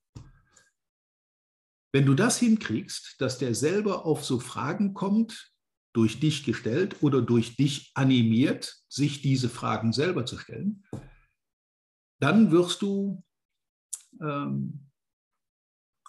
Wenn 1.93 2.07
du 2.07 2.15
das 2.15 2.39
hinkriegst, 2.39 3.17
dass 3.21 3.39
der 3.39 3.55
selber 3.55 4.05
auf 4.05 4.25
so 4.25 4.39
Fragen 4.39 4.95
kommt, 4.95 5.56
durch 5.97 6.21
dich 6.21 6.45
gestellt 6.45 7.03
oder 7.03 7.23
durch 7.23 7.57
dich 7.57 7.91
animiert, 7.95 8.83
sich 8.89 9.23
diese 9.23 9.49
Fragen 9.49 9.95
selber 9.95 10.27
zu 10.27 10.37
stellen, 10.37 10.85
dann 12.21 12.51
wirst 12.51 12.83
du 12.83 13.25
ähm, 14.21 14.91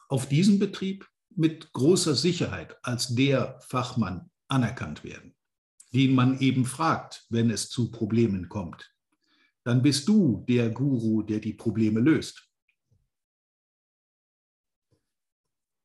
auf 0.10 0.28
diesem 0.28 0.60
Betrieb 0.60 1.08
mit 1.30 1.72
großer 1.72 2.16
Sicherheit 2.16 2.78
als 2.84 3.16
der 3.16 3.62
Fachmann 3.62 4.30
anerkannt 4.50 5.06
werden, 5.06 5.36
den 5.94 6.14
man 6.14 6.40
eben 6.40 6.66
fragt, 6.66 7.26
wenn 7.30 7.50
es 7.50 7.70
zu 7.70 7.90
Problemen 7.90 8.50
kommt. 8.50 8.94
Dann 9.64 9.82
bist 9.82 10.08
du 10.08 10.44
der 10.50 10.70
Guru, 10.70 11.22
der 11.22 11.40
die 11.40 11.54
Probleme 11.54 12.02
löst. 12.02 12.46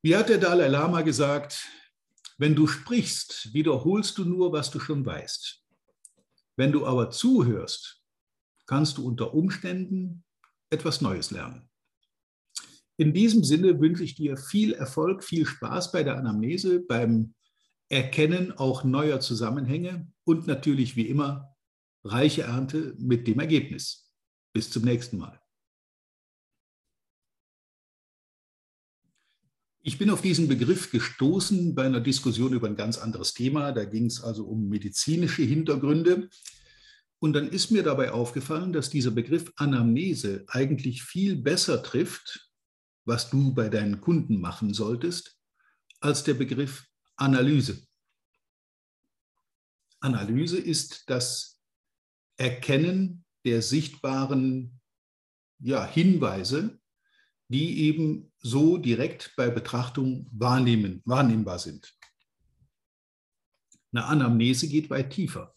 Wie 0.04 0.16
hat 0.16 0.28
der 0.28 0.38
Dalai 0.38 0.66
Lama 0.66 1.02
gesagt, 1.02 1.68
wenn 2.42 2.56
du 2.56 2.66
sprichst, 2.66 3.54
wiederholst 3.54 4.18
du 4.18 4.24
nur, 4.24 4.50
was 4.52 4.68
du 4.72 4.80
schon 4.80 5.06
weißt. 5.06 5.62
Wenn 6.56 6.72
du 6.72 6.84
aber 6.84 7.08
zuhörst, 7.08 8.02
kannst 8.66 8.98
du 8.98 9.06
unter 9.06 9.32
Umständen 9.32 10.24
etwas 10.68 11.00
Neues 11.02 11.30
lernen. 11.30 11.70
In 12.96 13.14
diesem 13.14 13.44
Sinne 13.44 13.78
wünsche 13.78 14.02
ich 14.02 14.16
dir 14.16 14.36
viel 14.36 14.72
Erfolg, 14.72 15.22
viel 15.22 15.46
Spaß 15.46 15.92
bei 15.92 16.02
der 16.02 16.16
Anamnese, 16.16 16.80
beim 16.80 17.32
Erkennen 17.88 18.50
auch 18.50 18.82
neuer 18.82 19.20
Zusammenhänge 19.20 20.10
und 20.24 20.48
natürlich 20.48 20.96
wie 20.96 21.06
immer 21.06 21.54
reiche 22.02 22.42
Ernte 22.42 22.96
mit 22.98 23.28
dem 23.28 23.38
Ergebnis. 23.38 24.12
Bis 24.52 24.68
zum 24.68 24.82
nächsten 24.82 25.16
Mal. 25.16 25.41
Ich 29.84 29.98
bin 29.98 30.10
auf 30.10 30.22
diesen 30.22 30.46
Begriff 30.46 30.92
gestoßen 30.92 31.74
bei 31.74 31.84
einer 31.84 32.00
Diskussion 32.00 32.52
über 32.52 32.68
ein 32.68 32.76
ganz 32.76 32.98
anderes 32.98 33.34
Thema. 33.34 33.72
Da 33.72 33.84
ging 33.84 34.06
es 34.06 34.22
also 34.22 34.46
um 34.46 34.68
medizinische 34.68 35.42
Hintergründe. 35.42 36.30
Und 37.18 37.32
dann 37.32 37.48
ist 37.48 37.72
mir 37.72 37.82
dabei 37.82 38.12
aufgefallen, 38.12 38.72
dass 38.72 38.90
dieser 38.90 39.10
Begriff 39.10 39.52
Anamnese 39.56 40.44
eigentlich 40.46 41.02
viel 41.02 41.34
besser 41.34 41.82
trifft, 41.82 42.52
was 43.04 43.28
du 43.30 43.52
bei 43.54 43.68
deinen 43.68 44.00
Kunden 44.00 44.40
machen 44.40 44.72
solltest, 44.72 45.36
als 45.98 46.22
der 46.22 46.34
Begriff 46.34 46.86
Analyse. 47.16 47.84
Analyse 49.98 50.58
ist 50.58 51.10
das 51.10 51.60
Erkennen 52.36 53.24
der 53.44 53.62
sichtbaren 53.62 54.80
ja, 55.58 55.84
Hinweise 55.84 56.80
die 57.52 57.86
eben 57.86 58.32
so 58.38 58.78
direkt 58.78 59.34
bei 59.36 59.50
Betrachtung 59.50 60.28
wahrnehmen, 60.32 61.02
wahrnehmbar 61.04 61.58
sind. 61.58 61.94
Eine 63.92 64.06
Anamnese 64.06 64.68
geht 64.68 64.90
weit 64.90 65.10
tiefer, 65.10 65.54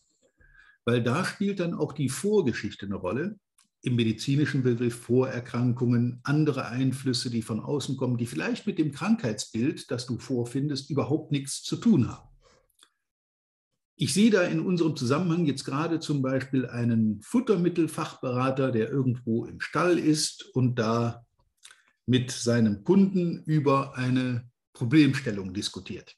weil 0.83 1.01
da 1.01 1.25
spielt 1.25 1.59
dann 1.59 1.73
auch 1.73 1.93
die 1.93 2.09
Vorgeschichte 2.09 2.85
eine 2.85 2.95
Rolle, 2.95 3.39
im 3.85 3.95
medizinischen 3.95 4.63
Begriff 4.63 4.95
Vorerkrankungen, 4.95 6.19
andere 6.23 6.67
Einflüsse, 6.67 7.29
die 7.29 7.43
von 7.43 7.59
außen 7.59 7.97
kommen, 7.97 8.17
die 8.17 8.25
vielleicht 8.25 8.65
mit 8.65 8.79
dem 8.79 8.91
Krankheitsbild, 8.91 9.91
das 9.91 10.07
du 10.07 10.17
vorfindest, 10.17 10.89
überhaupt 10.89 11.31
nichts 11.31 11.61
zu 11.61 11.77
tun 11.77 12.09
haben. 12.09 12.27
Ich 13.95 14.13
sehe 14.13 14.31
da 14.31 14.41
in 14.41 14.59
unserem 14.59 14.95
Zusammenhang 14.95 15.45
jetzt 15.45 15.63
gerade 15.63 15.99
zum 15.99 16.21
Beispiel 16.21 16.65
einen 16.65 17.21
Futtermittelfachberater, 17.21 18.71
der 18.71 18.89
irgendwo 18.89 19.45
im 19.45 19.61
Stall 19.61 19.97
ist 19.99 20.43
und 20.53 20.75
da 20.79 21.24
mit 22.05 22.31
seinem 22.31 22.83
Kunden 22.83 23.43
über 23.45 23.97
eine 23.97 24.49
Problemstellung 24.73 25.53
diskutiert. 25.53 26.15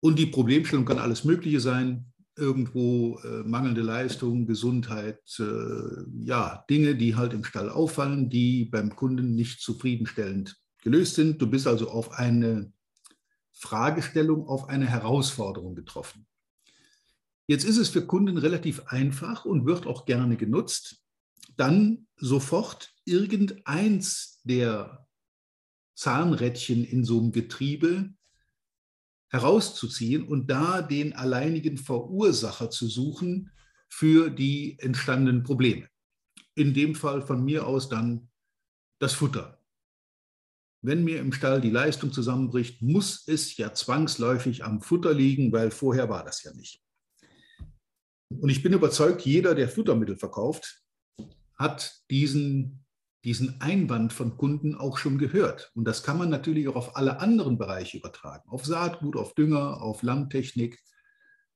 Und 0.00 0.18
die 0.18 0.26
Problemstellung 0.26 0.84
kann 0.84 0.98
alles 0.98 1.24
Mögliche 1.24 1.60
sein, 1.60 2.10
irgendwo 2.36 3.18
äh, 3.18 3.42
mangelnde 3.42 3.82
Leistung, 3.82 4.46
Gesundheit, 4.46 5.20
äh, 5.38 6.24
ja, 6.24 6.64
Dinge, 6.70 6.96
die 6.96 7.16
halt 7.16 7.34
im 7.34 7.44
Stall 7.44 7.68
auffallen, 7.68 8.30
die 8.30 8.64
beim 8.64 8.96
Kunden 8.96 9.34
nicht 9.34 9.60
zufriedenstellend 9.60 10.56
gelöst 10.82 11.16
sind. 11.16 11.42
Du 11.42 11.46
bist 11.46 11.66
also 11.66 11.90
auf 11.90 12.12
eine 12.12 12.72
Fragestellung, 13.52 14.48
auf 14.48 14.68
eine 14.68 14.86
Herausforderung 14.86 15.74
getroffen. 15.74 16.26
Jetzt 17.46 17.64
ist 17.64 17.76
es 17.76 17.90
für 17.90 18.06
Kunden 18.06 18.38
relativ 18.38 18.86
einfach 18.86 19.44
und 19.44 19.66
wird 19.66 19.86
auch 19.86 20.06
gerne 20.06 20.36
genutzt, 20.36 21.02
dann 21.56 22.06
sofort 22.16 22.94
irgendeins 23.04 24.40
der 24.44 25.06
Zahnrädchen 25.94 26.84
in 26.84 27.04
so 27.04 27.18
einem 27.18 27.32
Getriebe 27.32 28.14
herauszuziehen 29.30 30.26
und 30.26 30.48
da 30.48 30.82
den 30.82 31.12
alleinigen 31.12 31.78
Verursacher 31.78 32.70
zu 32.70 32.88
suchen 32.88 33.52
für 33.88 34.30
die 34.30 34.78
entstandenen 34.78 35.42
Probleme. 35.42 35.88
In 36.54 36.74
dem 36.74 36.94
Fall 36.94 37.22
von 37.22 37.44
mir 37.44 37.66
aus 37.66 37.88
dann 37.88 38.28
das 38.98 39.14
Futter. 39.14 39.60
Wenn 40.82 41.04
mir 41.04 41.20
im 41.20 41.32
Stall 41.32 41.60
die 41.60 41.70
Leistung 41.70 42.12
zusammenbricht, 42.12 42.80
muss 42.80 43.28
es 43.28 43.56
ja 43.56 43.74
zwangsläufig 43.74 44.64
am 44.64 44.80
Futter 44.80 45.12
liegen, 45.12 45.52
weil 45.52 45.70
vorher 45.70 46.08
war 46.08 46.24
das 46.24 46.42
ja 46.42 46.52
nicht. 46.54 46.82
Und 48.30 48.48
ich 48.48 48.62
bin 48.62 48.72
überzeugt, 48.72 49.22
jeder, 49.22 49.54
der 49.54 49.68
Futtermittel 49.68 50.16
verkauft, 50.16 50.82
hat 51.60 52.02
diesen 52.10 52.80
diesen 53.24 53.60
Einwand 53.60 54.12
von 54.12 54.36
Kunden 54.36 54.74
auch 54.74 54.96
schon 54.96 55.18
gehört. 55.18 55.70
Und 55.74 55.84
das 55.84 56.02
kann 56.02 56.18
man 56.18 56.30
natürlich 56.30 56.68
auch 56.68 56.76
auf 56.76 56.96
alle 56.96 57.20
anderen 57.20 57.58
Bereiche 57.58 57.98
übertragen. 57.98 58.48
Auf 58.48 58.64
Saatgut, 58.64 59.16
auf 59.16 59.34
Dünger, 59.34 59.82
auf 59.82 60.02
Landtechnik, 60.02 60.82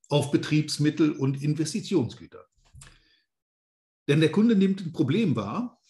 auf 0.09 0.31
Betriebsmittel 0.31 1.13
und 1.13 1.43
Investitionsgüter. 1.43 2.45
Denn 4.09 4.21
der 4.21 4.31
Kunde 4.31 4.57
nimmt 4.57 4.85
ein 4.85 4.93
Problem 4.93 5.35
wahr 5.37 5.81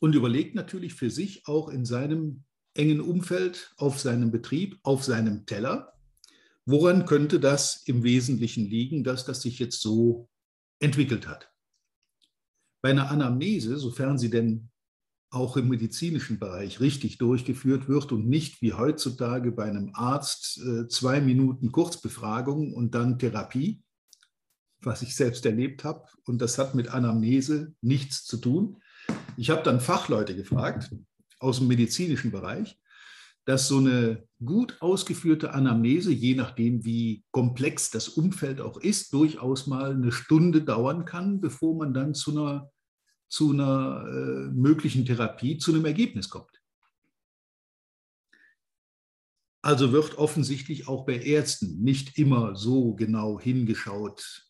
und 0.00 0.14
überlegt 0.14 0.54
natürlich 0.54 0.94
für 0.94 1.10
sich 1.10 1.46
auch 1.46 1.70
in 1.70 1.86
seinem 1.86 2.44
engen 2.74 3.00
Umfeld, 3.00 3.72
auf 3.78 3.98
seinem 3.98 4.30
Betrieb, 4.30 4.78
auf 4.82 5.02
seinem 5.02 5.46
Teller, 5.46 5.94
woran 6.66 7.06
könnte 7.06 7.40
das 7.40 7.82
im 7.86 8.02
Wesentlichen 8.02 8.66
liegen, 8.66 9.02
dass 9.02 9.24
das 9.24 9.40
sich 9.40 9.58
jetzt 9.58 9.80
so 9.80 10.28
entwickelt 10.78 11.26
hat. 11.26 11.50
Bei 12.80 12.90
einer 12.90 13.10
Anamnese, 13.10 13.76
sofern 13.76 14.18
sie 14.18 14.30
denn 14.30 14.70
auch 15.30 15.56
im 15.56 15.68
medizinischen 15.68 16.38
Bereich 16.38 16.80
richtig 16.80 17.18
durchgeführt 17.18 17.88
wird 17.88 18.12
und 18.12 18.28
nicht 18.28 18.62
wie 18.62 18.72
heutzutage 18.72 19.52
bei 19.52 19.64
einem 19.64 19.90
Arzt 19.94 20.58
äh, 20.58 20.88
zwei 20.88 21.20
Minuten 21.20 21.70
Kurzbefragung 21.70 22.72
und 22.72 22.94
dann 22.94 23.18
Therapie, 23.18 23.82
was 24.80 25.02
ich 25.02 25.14
selbst 25.14 25.44
erlebt 25.44 25.84
habe. 25.84 26.06
Und 26.24 26.40
das 26.40 26.56
hat 26.56 26.74
mit 26.74 26.88
Anamnese 26.88 27.74
nichts 27.82 28.24
zu 28.24 28.38
tun. 28.38 28.80
Ich 29.36 29.50
habe 29.50 29.62
dann 29.62 29.80
Fachleute 29.80 30.34
gefragt 30.34 30.90
aus 31.40 31.58
dem 31.58 31.68
medizinischen 31.68 32.30
Bereich, 32.30 32.78
dass 33.48 33.66
so 33.66 33.78
eine 33.78 34.28
gut 34.44 34.76
ausgeführte 34.80 35.54
Anamnese, 35.54 36.12
je 36.12 36.34
nachdem 36.34 36.84
wie 36.84 37.24
komplex 37.30 37.90
das 37.90 38.06
Umfeld 38.06 38.60
auch 38.60 38.76
ist, 38.76 39.14
durchaus 39.14 39.66
mal 39.66 39.92
eine 39.92 40.12
Stunde 40.12 40.60
dauern 40.60 41.06
kann, 41.06 41.40
bevor 41.40 41.74
man 41.74 41.94
dann 41.94 42.12
zu 42.12 42.32
einer, 42.32 42.70
zu 43.26 43.52
einer 43.52 44.04
äh, 44.06 44.50
möglichen 44.52 45.06
Therapie, 45.06 45.56
zu 45.56 45.72
einem 45.72 45.86
Ergebnis 45.86 46.28
kommt. 46.28 46.60
Also 49.62 49.92
wird 49.92 50.18
offensichtlich 50.18 50.86
auch 50.86 51.06
bei 51.06 51.16
Ärzten 51.18 51.82
nicht 51.82 52.18
immer 52.18 52.54
so 52.54 52.94
genau 52.96 53.40
hingeschaut 53.40 54.46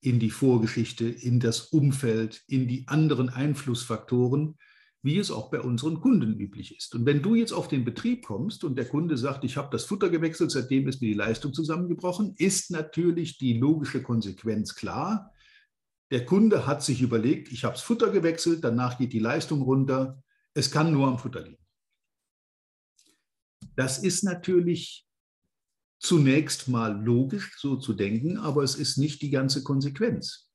in 0.00 0.20
die 0.20 0.30
Vorgeschichte, 0.30 1.08
in 1.08 1.40
das 1.40 1.62
Umfeld, 1.62 2.44
in 2.46 2.68
die 2.68 2.86
anderen 2.86 3.28
Einflussfaktoren, 3.28 4.56
wie 5.06 5.18
es 5.18 5.30
auch 5.30 5.50
bei 5.50 5.60
unseren 5.60 6.00
Kunden 6.00 6.38
üblich 6.38 6.76
ist. 6.76 6.94
Und 6.96 7.06
wenn 7.06 7.22
du 7.22 7.36
jetzt 7.36 7.52
auf 7.52 7.68
den 7.68 7.84
Betrieb 7.84 8.26
kommst 8.26 8.64
und 8.64 8.76
der 8.76 8.88
Kunde 8.88 9.16
sagt, 9.16 9.44
ich 9.44 9.56
habe 9.56 9.68
das 9.70 9.84
Futter 9.84 10.10
gewechselt, 10.10 10.50
seitdem 10.50 10.88
ist 10.88 11.00
mir 11.00 11.06
die 11.06 11.14
Leistung 11.14 11.54
zusammengebrochen, 11.54 12.34
ist 12.38 12.72
natürlich 12.72 13.38
die 13.38 13.56
logische 13.56 14.02
Konsequenz 14.02 14.74
klar. 14.74 15.32
Der 16.10 16.26
Kunde 16.26 16.66
hat 16.66 16.82
sich 16.82 17.02
überlegt, 17.02 17.52
ich 17.52 17.62
habe 17.62 17.74
das 17.74 17.82
Futter 17.82 18.10
gewechselt, 18.10 18.64
danach 18.64 18.98
geht 18.98 19.12
die 19.12 19.20
Leistung 19.20 19.62
runter. 19.62 20.20
Es 20.54 20.72
kann 20.72 20.92
nur 20.92 21.06
am 21.06 21.18
Futter 21.18 21.42
liegen. 21.42 21.64
Das 23.76 23.98
ist 23.98 24.24
natürlich 24.24 25.06
zunächst 26.00 26.66
mal 26.66 27.00
logisch, 27.00 27.56
so 27.58 27.76
zu 27.76 27.92
denken, 27.92 28.38
aber 28.38 28.64
es 28.64 28.74
ist 28.74 28.96
nicht 28.96 29.22
die 29.22 29.30
ganze 29.30 29.62
Konsequenz. 29.62 30.45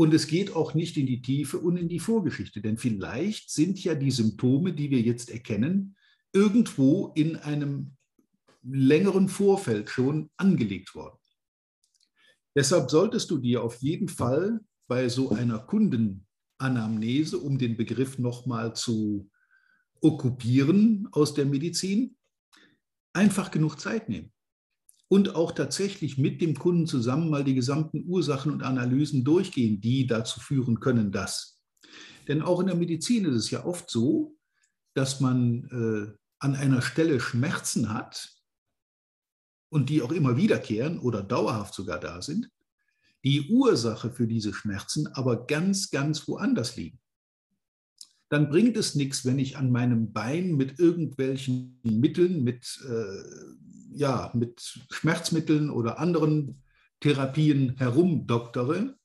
Und 0.00 0.14
es 0.14 0.28
geht 0.28 0.54
auch 0.54 0.74
nicht 0.74 0.96
in 0.96 1.06
die 1.06 1.22
Tiefe 1.22 1.58
und 1.58 1.76
in 1.76 1.88
die 1.88 1.98
Vorgeschichte, 1.98 2.60
denn 2.60 2.78
vielleicht 2.78 3.50
sind 3.50 3.82
ja 3.82 3.96
die 3.96 4.12
Symptome, 4.12 4.72
die 4.72 4.92
wir 4.92 5.00
jetzt 5.00 5.28
erkennen, 5.28 5.96
irgendwo 6.32 7.08
in 7.16 7.34
einem 7.34 7.96
längeren 8.62 9.28
Vorfeld 9.28 9.90
schon 9.90 10.30
angelegt 10.36 10.94
worden. 10.94 11.18
Deshalb 12.54 12.90
solltest 12.90 13.28
du 13.32 13.38
dir 13.38 13.64
auf 13.64 13.82
jeden 13.82 14.08
Fall 14.08 14.60
bei 14.86 15.08
so 15.08 15.30
einer 15.30 15.58
Kundenanamnese, 15.58 17.38
um 17.38 17.58
den 17.58 17.76
Begriff 17.76 18.18
nochmal 18.18 18.76
zu 18.76 19.28
okkupieren 20.00 21.08
aus 21.10 21.34
der 21.34 21.44
Medizin, 21.44 22.16
einfach 23.12 23.50
genug 23.50 23.80
Zeit 23.80 24.08
nehmen 24.08 24.32
und 25.08 25.34
auch 25.34 25.52
tatsächlich 25.52 26.18
mit 26.18 26.40
dem 26.40 26.54
Kunden 26.54 26.86
zusammen 26.86 27.30
mal 27.30 27.44
die 27.44 27.54
gesamten 27.54 28.04
Ursachen 28.06 28.52
und 28.52 28.62
Analysen 28.62 29.24
durchgehen, 29.24 29.80
die 29.80 30.06
dazu 30.06 30.40
führen 30.40 30.80
können, 30.80 31.10
dass. 31.12 31.58
Denn 32.28 32.42
auch 32.42 32.60
in 32.60 32.66
der 32.66 32.76
Medizin 32.76 33.24
ist 33.24 33.36
es 33.36 33.50
ja 33.50 33.64
oft 33.64 33.90
so, 33.90 34.36
dass 34.94 35.20
man 35.20 35.64
äh, 35.70 36.18
an 36.38 36.54
einer 36.54 36.82
Stelle 36.82 37.20
Schmerzen 37.20 37.92
hat 37.92 38.30
und 39.70 39.88
die 39.88 40.02
auch 40.02 40.12
immer 40.12 40.36
wiederkehren 40.36 40.98
oder 40.98 41.22
dauerhaft 41.22 41.74
sogar 41.74 41.98
da 41.98 42.20
sind, 42.20 42.50
die 43.24 43.48
Ursache 43.50 44.10
für 44.10 44.26
diese 44.26 44.52
Schmerzen 44.52 45.06
aber 45.08 45.46
ganz, 45.46 45.90
ganz 45.90 46.28
woanders 46.28 46.76
liegen 46.76 47.00
dann 48.28 48.50
bringt 48.50 48.76
es 48.76 48.94
nichts, 48.94 49.24
wenn 49.24 49.38
ich 49.38 49.56
an 49.56 49.70
meinem 49.70 50.12
Bein 50.12 50.56
mit 50.56 50.78
irgendwelchen 50.78 51.80
Mitteln, 51.82 52.44
mit, 52.44 52.78
äh, 52.86 53.22
ja, 53.98 54.30
mit 54.34 54.60
Schmerzmitteln 54.90 55.70
oder 55.70 55.98
anderen 55.98 56.62
Therapien 57.00 57.76
herumdoktere, 57.78 58.96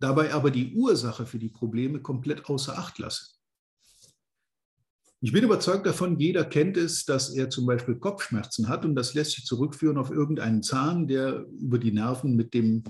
dabei 0.00 0.32
aber 0.32 0.50
die 0.50 0.74
Ursache 0.74 1.26
für 1.26 1.38
die 1.38 1.50
Probleme 1.50 2.00
komplett 2.00 2.46
außer 2.46 2.78
Acht 2.78 2.98
lasse. 2.98 3.34
Ich 5.20 5.32
bin 5.32 5.44
überzeugt 5.44 5.86
davon, 5.86 6.18
jeder 6.18 6.44
kennt 6.44 6.76
es, 6.76 7.04
dass 7.04 7.30
er 7.30 7.48
zum 7.48 7.66
Beispiel 7.66 7.96
Kopfschmerzen 7.96 8.68
hat 8.68 8.84
und 8.84 8.94
das 8.94 9.14
lässt 9.14 9.32
sich 9.32 9.44
zurückführen 9.44 9.96
auf 9.96 10.10
irgendeinen 10.10 10.62
Zahn, 10.62 11.06
der 11.06 11.46
über 11.60 11.78
die 11.78 11.92
Nerven 11.92 12.34
mit 12.34 12.52
dem 12.52 12.84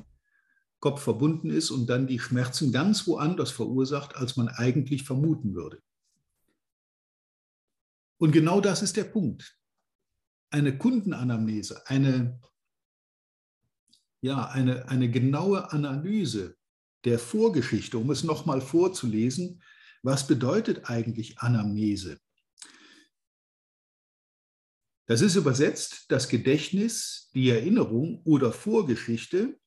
Kopf 0.80 1.02
verbunden 1.02 1.50
ist 1.50 1.70
und 1.70 1.88
dann 1.88 2.06
die 2.06 2.18
Schmerzen 2.18 2.72
ganz 2.72 3.06
woanders 3.06 3.50
verursacht, 3.50 4.16
als 4.16 4.36
man 4.36 4.48
eigentlich 4.48 5.04
vermuten 5.04 5.54
würde. 5.54 5.80
Und 8.18 8.32
genau 8.32 8.60
das 8.60 8.82
ist 8.82 8.96
der 8.96 9.04
Punkt. 9.04 9.56
Eine 10.54 10.78
Kundenanamnese, 10.78 11.84
eine, 11.88 12.40
ja, 14.20 14.46
eine, 14.50 14.88
eine 14.88 15.10
genaue 15.10 15.72
Analyse 15.72 16.56
der 17.04 17.18
Vorgeschichte, 17.18 17.98
um 17.98 18.08
es 18.12 18.22
nochmal 18.22 18.60
vorzulesen, 18.60 19.64
was 20.04 20.28
bedeutet 20.28 20.88
eigentlich 20.88 21.40
Anamnese? 21.40 22.20
Das 25.06 25.22
ist 25.22 25.34
übersetzt 25.34 26.04
das 26.08 26.28
Gedächtnis, 26.28 27.32
die 27.34 27.50
Erinnerung 27.50 28.22
oder 28.22 28.52
Vorgeschichte 28.52 29.58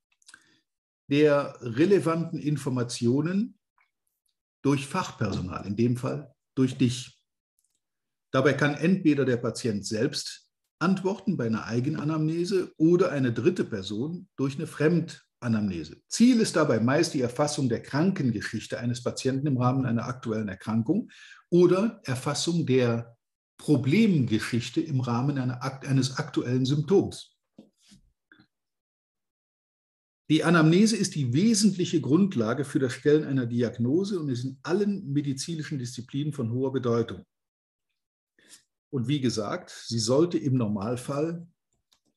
der 1.09 1.57
relevanten 1.59 2.39
Informationen 2.39 3.59
durch 4.62 4.88
Fachpersonal, 4.88 5.67
in 5.67 5.75
dem 5.75 5.97
Fall 5.97 6.33
durch 6.55 6.77
dich. 6.77 7.21
Dabei 8.31 8.53
kann 8.53 8.75
entweder 8.75 9.25
der 9.25 9.35
Patient 9.35 9.85
selbst 9.85 10.46
antworten 10.79 11.37
bei 11.37 11.47
einer 11.47 11.65
Eigenanamnese 11.65 12.73
oder 12.77 13.11
eine 13.11 13.33
dritte 13.33 13.63
Person 13.63 14.27
durch 14.35 14.55
eine 14.57 14.67
Fremdanamnese. 14.67 16.01
Ziel 16.07 16.39
ist 16.39 16.55
dabei 16.55 16.79
meist 16.79 17.13
die 17.13 17.21
Erfassung 17.21 17.69
der 17.69 17.81
Krankengeschichte 17.81 18.79
eines 18.79 19.03
Patienten 19.03 19.47
im 19.47 19.57
Rahmen 19.57 19.85
einer 19.85 20.05
aktuellen 20.05 20.47
Erkrankung 20.47 21.09
oder 21.49 22.01
Erfassung 22.03 22.65
der 22.65 23.17
Problemgeschichte 23.57 24.81
im 24.81 24.99
Rahmen 24.99 25.39
eines 25.39 26.17
aktuellen 26.17 26.65
Symptoms. 26.65 27.37
Die 30.29 30.43
Anamnese 30.43 30.97
ist 30.97 31.15
die 31.15 31.33
wesentliche 31.33 32.01
Grundlage 32.01 32.65
für 32.65 32.79
das 32.79 32.93
Stellen 32.93 33.23
einer 33.23 33.45
Diagnose 33.45 34.19
und 34.19 34.27
ist 34.29 34.43
in 34.43 34.59
allen 34.61 35.11
medizinischen 35.11 35.79
Disziplinen 35.79 36.33
von 36.33 36.51
hoher 36.51 36.73
Bedeutung. 36.73 37.23
Und 38.97 39.07
wie 39.07 39.21
gesagt, 39.21 39.69
sie 39.86 39.99
sollte 39.99 40.39
im 40.39 40.55
Normalfall 40.55 41.45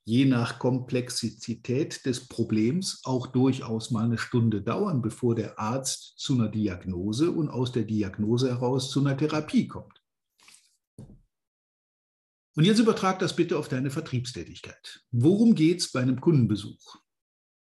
je 0.04 0.24
nach 0.24 0.58
Komplexität 0.58 2.06
des 2.06 2.26
Problems 2.26 3.02
auch 3.04 3.26
durchaus 3.26 3.90
mal 3.90 4.06
eine 4.06 4.16
Stunde 4.16 4.62
dauern, 4.62 5.02
bevor 5.02 5.34
der 5.34 5.58
Arzt 5.58 6.14
zu 6.16 6.32
einer 6.32 6.48
Diagnose 6.48 7.32
und 7.32 7.50
aus 7.50 7.72
der 7.72 7.84
Diagnose 7.84 8.48
heraus 8.48 8.90
zu 8.90 9.00
einer 9.00 9.14
Therapie 9.14 9.68
kommt. 9.68 10.02
Und 12.56 12.64
jetzt 12.64 12.78
übertrag 12.78 13.18
das 13.18 13.36
bitte 13.36 13.58
auf 13.58 13.68
deine 13.68 13.90
Vertriebstätigkeit. 13.90 15.04
Worum 15.10 15.54
geht 15.54 15.80
es 15.80 15.92
bei 15.92 16.00
einem 16.00 16.18
Kundenbesuch? 16.18 16.96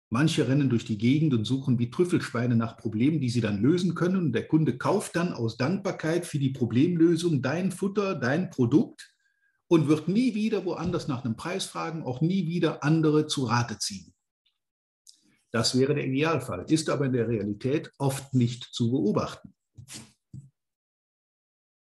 Manche 0.10 0.48
rennen 0.48 0.70
durch 0.70 0.86
die 0.86 0.98
Gegend 0.98 1.34
und 1.34 1.46
suchen 1.46 1.80
wie 1.80 1.89
Trüffelschweine 1.89 2.56
nach 2.56 2.78
Problemen, 2.78 3.20
die 3.20 3.30
sie 3.30 3.41
dann 3.41 3.62
lösen 3.62 3.96
können. 3.96 4.18
Und 4.18 4.34
der 4.34 4.48
Kunde 4.48 4.78
kauft 4.78 5.15
dann 5.15 5.34
aus 5.34 5.58
Dankbarkeit 5.58 6.26
für 6.26 6.39
die 6.39 6.52
Problemlösung 6.52 7.41
dein 7.41 7.72
Futter, 7.72 8.15
dein 8.15 8.50
Produkt 8.50 9.13
und 9.68 9.88
wird 9.88 10.08
nie 10.08 10.36
wieder 10.36 10.63
woanders 10.65 11.08
nach 11.08 11.26
einem 11.26 11.36
Preis 11.36 11.65
fragen, 11.65 12.04
auch 12.04 12.22
nie 12.22 12.48
wieder 12.48 12.84
andere 12.84 13.26
zu 13.26 13.46
Rate 13.46 13.80
ziehen. 13.80 14.13
Das 15.52 15.78
wäre 15.78 15.96
der 15.96 16.06
Idealfall, 16.06 16.65
ist 16.70 16.89
aber 16.89 17.06
in 17.06 17.13
der 17.13 17.28
Realität 17.28 17.91
oft 17.98 18.34
nicht 18.34 18.65
zu 18.74 18.91
beobachten. 18.91 19.56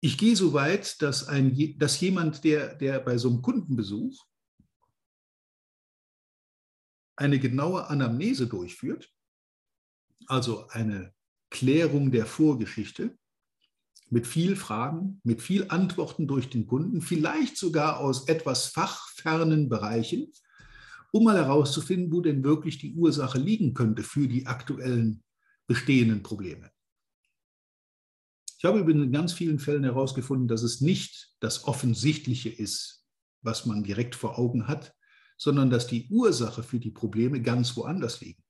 Ich 0.01 0.19
gehe 0.19 0.37
so 0.37 0.53
weit, 0.53 1.01
dass, 1.01 1.29
ein, 1.29 1.77
dass 1.79 2.01
jemand, 2.01 2.45
der, 2.45 2.75
der 2.75 3.01
bei 3.01 3.19
so 3.19 3.31
einem 3.31 3.41
Kundenbesuch 3.41 4.27
eine 7.17 7.39
genaue 7.39 7.89
Anamnese 7.89 8.47
durchführt, 8.47 9.11
also 10.27 10.69
eine 10.69 11.13
Klärung 11.51 12.11
der 12.11 12.27
Vorgeschichte 12.27 13.17
mit 14.11 14.27
viel 14.27 14.57
Fragen, 14.57 15.21
mit 15.25 15.41
viel 15.41 15.67
Antworten 15.69 16.27
durch 16.27 16.51
den 16.51 16.67
Kunden, 16.67 17.01
vielleicht 17.01 17.57
sogar 17.57 17.99
aus 17.99 18.29
etwas 18.29 18.67
fachfernen 18.67 19.69
Bereichen, 19.69 20.33
um 21.13 21.25
mal 21.25 21.37
herauszufinden, 21.37 22.13
wo 22.13 22.21
denn 22.21 22.45
wirklich 22.45 22.79
die 22.79 22.95
Ursache 22.95 23.39
liegen 23.39 23.75
könnte 23.75 24.03
für 24.03 24.29
die 24.29 24.47
aktuellen 24.47 25.23
bestehenden 25.67 26.23
Probleme. 26.23 26.71
Ich 28.59 28.65
habe 28.65 28.79
in 28.91 29.13
ganz 29.13 29.33
vielen 29.33 29.59
Fällen 29.59 29.85
herausgefunden, 29.85 30.47
dass 30.47 30.63
es 30.63 30.81
nicht 30.81 31.35
das 31.41 31.65
Offensichtliche 31.65 32.49
ist, 32.49 33.05
was 33.41 33.67
man 33.67 33.83
direkt 33.83 34.15
vor 34.15 34.39
Augen 34.39 34.69
hat, 34.69 34.95
sondern 35.43 35.71
dass 35.71 35.89
die 35.89 36.07
Ursache 36.09 36.63
für 36.63 36.79
die 36.79 36.93
Probleme 36.93 37.43
ganz 37.43 37.77
woanders 37.77 38.21
liegen. 38.21 38.45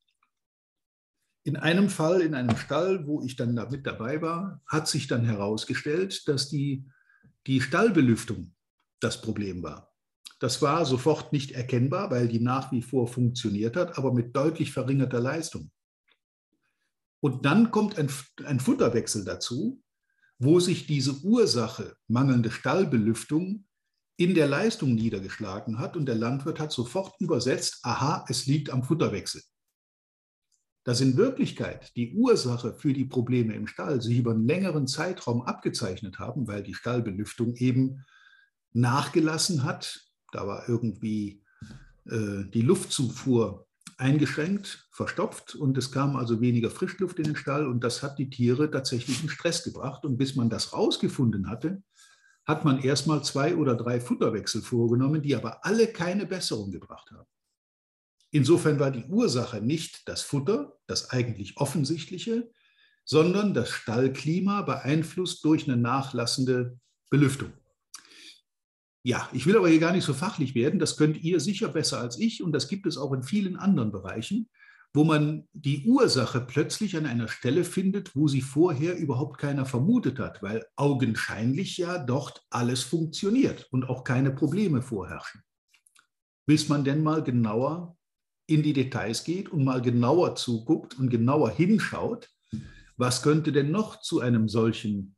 In 1.42 1.56
einem 1.56 1.88
Fall, 1.88 2.20
in 2.20 2.34
einem 2.34 2.54
Stall, 2.54 3.06
wo 3.06 3.22
ich 3.22 3.34
dann 3.34 3.54
mit 3.70 3.86
dabei 3.86 4.20
war, 4.20 4.60
hat 4.66 4.88
sich 4.88 5.06
dann 5.06 5.24
herausgestellt, 5.24 6.28
dass 6.28 6.50
die, 6.50 6.84
die 7.46 7.62
Stallbelüftung 7.62 8.54
das 9.00 9.22
Problem 9.22 9.62
war. 9.62 9.90
Das 10.38 10.60
war 10.60 10.84
sofort 10.84 11.32
nicht 11.32 11.52
erkennbar, 11.52 12.10
weil 12.10 12.28
die 12.28 12.40
nach 12.40 12.70
wie 12.72 12.82
vor 12.82 13.08
funktioniert 13.08 13.74
hat, 13.74 13.96
aber 13.96 14.12
mit 14.12 14.36
deutlich 14.36 14.70
verringerter 14.70 15.20
Leistung. 15.20 15.70
Und 17.20 17.46
dann 17.46 17.70
kommt 17.70 17.98
ein, 17.98 18.10
ein 18.44 18.60
Futterwechsel 18.60 19.24
dazu, 19.24 19.82
wo 20.38 20.60
sich 20.60 20.86
diese 20.86 21.24
Ursache 21.24 21.96
mangelnde 22.06 22.50
Stallbelüftung 22.50 23.64
in 24.22 24.34
der 24.34 24.46
Leistung 24.46 24.94
niedergeschlagen 24.94 25.78
hat 25.78 25.96
und 25.96 26.06
der 26.06 26.14
Landwirt 26.14 26.60
hat 26.60 26.72
sofort 26.72 27.14
übersetzt, 27.20 27.80
aha, 27.82 28.24
es 28.28 28.46
liegt 28.46 28.70
am 28.70 28.82
Futterwechsel. 28.82 29.42
Dass 30.84 31.00
in 31.00 31.16
Wirklichkeit 31.16 31.94
die 31.96 32.14
Ursache 32.14 32.74
für 32.74 32.92
die 32.92 33.04
Probleme 33.04 33.54
im 33.54 33.66
Stall 33.66 34.02
sich 34.02 34.18
über 34.18 34.32
einen 34.32 34.46
längeren 34.46 34.86
Zeitraum 34.86 35.42
abgezeichnet 35.42 36.18
haben, 36.18 36.48
weil 36.48 36.62
die 36.62 36.74
Stallbelüftung 36.74 37.54
eben 37.56 38.04
nachgelassen 38.72 39.64
hat, 39.64 40.00
Da 40.32 40.46
war 40.46 40.68
irgendwie 40.68 41.42
äh, 42.06 42.44
die 42.52 42.62
Luftzufuhr 42.62 43.66
eingeschränkt, 43.98 44.88
verstopft 44.90 45.54
und 45.54 45.76
es 45.78 45.92
kam 45.92 46.16
also 46.16 46.40
weniger 46.40 46.70
Frischluft 46.70 47.18
in 47.18 47.24
den 47.24 47.36
Stall 47.36 47.66
und 47.66 47.84
das 47.84 48.02
hat 48.02 48.18
die 48.18 48.30
Tiere 48.30 48.70
tatsächlich 48.70 49.22
in 49.22 49.28
Stress 49.28 49.62
gebracht. 49.62 50.04
Und 50.04 50.16
bis 50.16 50.34
man 50.34 50.50
das 50.50 50.72
rausgefunden 50.72 51.48
hatte, 51.48 51.82
hat 52.44 52.64
man 52.64 52.82
erstmal 52.82 53.22
zwei 53.22 53.56
oder 53.56 53.76
drei 53.76 54.00
Futterwechsel 54.00 54.62
vorgenommen, 54.62 55.22
die 55.22 55.36
aber 55.36 55.64
alle 55.64 55.86
keine 55.86 56.26
Besserung 56.26 56.70
gebracht 56.70 57.10
haben. 57.10 57.28
Insofern 58.30 58.80
war 58.80 58.90
die 58.90 59.04
Ursache 59.04 59.60
nicht 59.60 60.08
das 60.08 60.22
Futter, 60.22 60.78
das 60.86 61.10
eigentlich 61.10 61.58
offensichtliche, 61.58 62.50
sondern 63.04 63.52
das 63.52 63.68
Stallklima 63.70 64.62
beeinflusst 64.62 65.44
durch 65.44 65.68
eine 65.68 65.76
nachlassende 65.76 66.78
Belüftung. 67.10 67.52
Ja, 69.04 69.28
ich 69.32 69.46
will 69.46 69.56
aber 69.56 69.68
hier 69.68 69.80
gar 69.80 69.92
nicht 69.92 70.04
so 70.04 70.14
fachlich 70.14 70.54
werden. 70.54 70.78
Das 70.78 70.96
könnt 70.96 71.22
ihr 71.22 71.40
sicher 71.40 71.68
besser 71.68 71.98
als 72.00 72.18
ich 72.18 72.42
und 72.42 72.52
das 72.52 72.68
gibt 72.68 72.86
es 72.86 72.96
auch 72.96 73.12
in 73.12 73.22
vielen 73.22 73.56
anderen 73.56 73.90
Bereichen, 73.90 74.48
wo 74.94 75.04
man 75.04 75.48
die 75.52 75.86
Ursache 75.86 76.40
plötzlich 76.40 76.96
an 76.96 77.06
einer 77.06 77.28
Stelle 77.28 77.64
findet, 77.64 78.14
wo 78.14 78.28
sie 78.28 78.42
vorher 78.42 78.96
überhaupt 78.96 79.38
keiner 79.38 79.64
vermutet 79.64 80.18
hat, 80.18 80.42
weil 80.42 80.66
augenscheinlich 80.76 81.78
ja 81.78 81.98
dort 81.98 82.44
alles 82.50 82.82
funktioniert 82.82 83.68
und 83.70 83.88
auch 83.88 84.04
keine 84.04 84.30
Probleme 84.30 84.82
vorherrschen. 84.82 85.42
Bis 86.46 86.68
man 86.68 86.84
denn 86.84 87.02
mal 87.02 87.22
genauer 87.22 87.96
in 88.46 88.62
die 88.62 88.74
Details 88.74 89.24
geht 89.24 89.48
und 89.48 89.64
mal 89.64 89.80
genauer 89.80 90.34
zuguckt 90.36 90.98
und 90.98 91.08
genauer 91.08 91.50
hinschaut, 91.50 92.28
was 92.96 93.22
könnte 93.22 93.52
denn 93.52 93.70
noch 93.70 94.00
zu 94.00 94.20
einem 94.20 94.48
solchen 94.48 95.16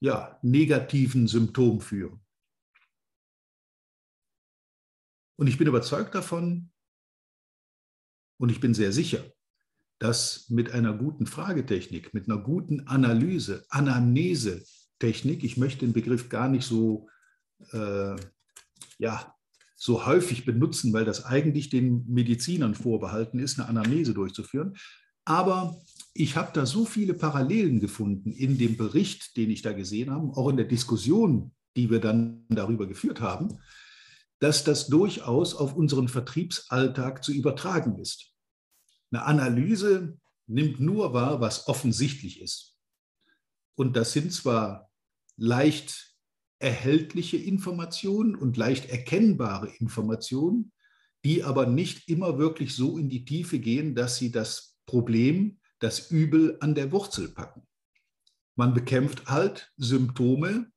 ja, 0.00 0.38
negativen 0.40 1.26
Symptom 1.26 1.82
führen. 1.82 2.20
Und 5.36 5.46
ich 5.46 5.58
bin 5.58 5.68
überzeugt 5.68 6.14
davon 6.14 6.69
und 8.40 8.50
ich 8.50 8.60
bin 8.60 8.72
sehr 8.72 8.90
sicher, 8.90 9.22
dass 9.98 10.48
mit 10.48 10.72
einer 10.72 10.94
guten 10.94 11.26
Fragetechnik, 11.26 12.14
mit 12.14 12.26
einer 12.26 12.40
guten 12.42 12.86
Analyse, 12.86 13.66
Anamnese-Technik, 13.68 15.44
ich 15.44 15.58
möchte 15.58 15.84
den 15.84 15.92
Begriff 15.92 16.30
gar 16.30 16.48
nicht 16.48 16.64
so, 16.64 17.06
äh, 17.72 18.16
ja, 18.98 19.34
so 19.76 20.06
häufig 20.06 20.46
benutzen, 20.46 20.94
weil 20.94 21.04
das 21.04 21.26
eigentlich 21.26 21.68
den 21.68 22.06
Medizinern 22.06 22.74
vorbehalten 22.74 23.38
ist, 23.38 23.60
eine 23.60 23.68
Anamnese 23.68 24.14
durchzuführen. 24.14 24.74
Aber 25.26 25.76
ich 26.14 26.36
habe 26.36 26.50
da 26.54 26.64
so 26.64 26.86
viele 26.86 27.12
Parallelen 27.12 27.78
gefunden 27.78 28.32
in 28.32 28.56
dem 28.56 28.78
Bericht, 28.78 29.36
den 29.36 29.50
ich 29.50 29.60
da 29.60 29.74
gesehen 29.74 30.10
habe, 30.10 30.34
auch 30.34 30.48
in 30.48 30.56
der 30.56 30.66
Diskussion, 30.66 31.52
die 31.76 31.90
wir 31.90 32.00
dann 32.00 32.46
darüber 32.48 32.86
geführt 32.86 33.20
haben, 33.20 33.58
dass 34.40 34.64
das 34.64 34.88
durchaus 34.88 35.54
auf 35.54 35.74
unseren 35.74 36.08
Vertriebsalltag 36.08 37.22
zu 37.22 37.32
übertragen 37.32 37.98
ist. 37.98 38.32
Eine 39.12 39.24
Analyse 39.24 40.18
nimmt 40.46 40.80
nur 40.80 41.12
wahr, 41.12 41.40
was 41.40 41.68
offensichtlich 41.68 42.40
ist. 42.40 42.76
Und 43.76 43.96
das 43.96 44.12
sind 44.12 44.32
zwar 44.32 44.90
leicht 45.36 46.16
erhältliche 46.58 47.36
Informationen 47.36 48.34
und 48.34 48.56
leicht 48.56 48.86
erkennbare 48.86 49.68
Informationen, 49.78 50.72
die 51.24 51.44
aber 51.44 51.66
nicht 51.66 52.08
immer 52.08 52.38
wirklich 52.38 52.74
so 52.74 52.98
in 52.98 53.08
die 53.08 53.24
Tiefe 53.24 53.58
gehen, 53.58 53.94
dass 53.94 54.16
sie 54.16 54.30
das 54.30 54.78
Problem, 54.86 55.60
das 55.78 56.10
Übel 56.10 56.56
an 56.60 56.74
der 56.74 56.92
Wurzel 56.92 57.28
packen. 57.28 57.66
Man 58.56 58.74
bekämpft 58.74 59.26
halt 59.26 59.72
Symptome, 59.76 60.70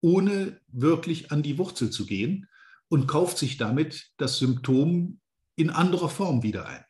ohne 0.00 0.60
wirklich 0.68 1.32
an 1.32 1.42
die 1.42 1.58
Wurzel 1.58 1.90
zu 1.90 2.06
gehen 2.06 2.48
und 2.88 3.06
kauft 3.06 3.38
sich 3.38 3.56
damit 3.56 4.10
das 4.16 4.38
Symptom 4.38 5.20
in 5.56 5.70
anderer 5.70 6.08
Form 6.08 6.42
wieder 6.42 6.66
ein. 6.66 6.84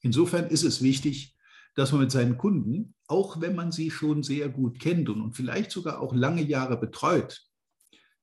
Insofern 0.00 0.46
ist 0.46 0.62
es 0.62 0.82
wichtig, 0.82 1.36
dass 1.74 1.92
man 1.92 2.02
mit 2.02 2.10
seinen 2.10 2.38
Kunden, 2.38 2.94
auch 3.06 3.40
wenn 3.40 3.54
man 3.54 3.72
sie 3.72 3.90
schon 3.90 4.22
sehr 4.22 4.48
gut 4.48 4.78
kennt 4.78 5.08
und, 5.08 5.32
vielleicht 5.34 5.70
sogar 5.70 6.00
auch 6.00 6.14
lange 6.14 6.42
Jahre 6.42 6.78
betreut, 6.78 7.42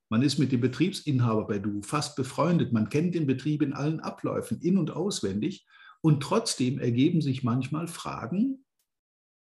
man 0.08 0.22
ist 0.22 0.38
mit 0.38 0.52
dem 0.52 0.60
Betriebsinhaber 0.60 1.46
bei 1.46 1.58
Du 1.58 1.82
fast 1.82 2.16
befreundet, 2.16 2.72
man 2.72 2.88
kennt 2.88 3.14
den 3.14 3.26
Betrieb 3.26 3.62
in 3.62 3.72
allen 3.72 4.00
Abläufen 4.00 4.60
in 4.60 4.78
und 4.78 4.90
auswendig 4.90 5.66
und 6.02 6.22
trotzdem 6.22 6.78
ergeben 6.78 7.20
sich 7.20 7.42
manchmal 7.42 7.88
Fragen 7.88 8.64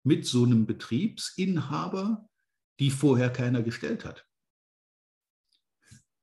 mit 0.03 0.25
so 0.25 0.43
einem 0.43 0.65
Betriebsinhaber, 0.65 2.27
die 2.79 2.89
vorher 2.89 3.29
keiner 3.29 3.61
gestellt 3.61 4.05
hat. 4.05 4.28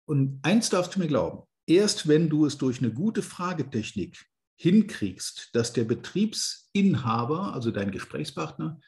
Und 0.07 0.39
eins 0.43 0.71
darfst 0.71 0.95
du 0.95 1.01
mir 1.01 1.09
glauben, 1.09 1.43
erst 1.67 2.09
wenn 2.09 2.29
du 2.29 2.47
es 2.47 2.57
durch 2.59 2.79
eine 2.79 2.93
gute 2.93 3.23
Fragetechnik 3.23 4.25
hinkriegst, 4.57 5.51
dass 5.53 5.73
der 5.73 5.85
Betriebsinhaber, 5.85 7.53
also 7.53 7.71
dein 7.71 7.91
Gesprächspartner, 7.91 8.81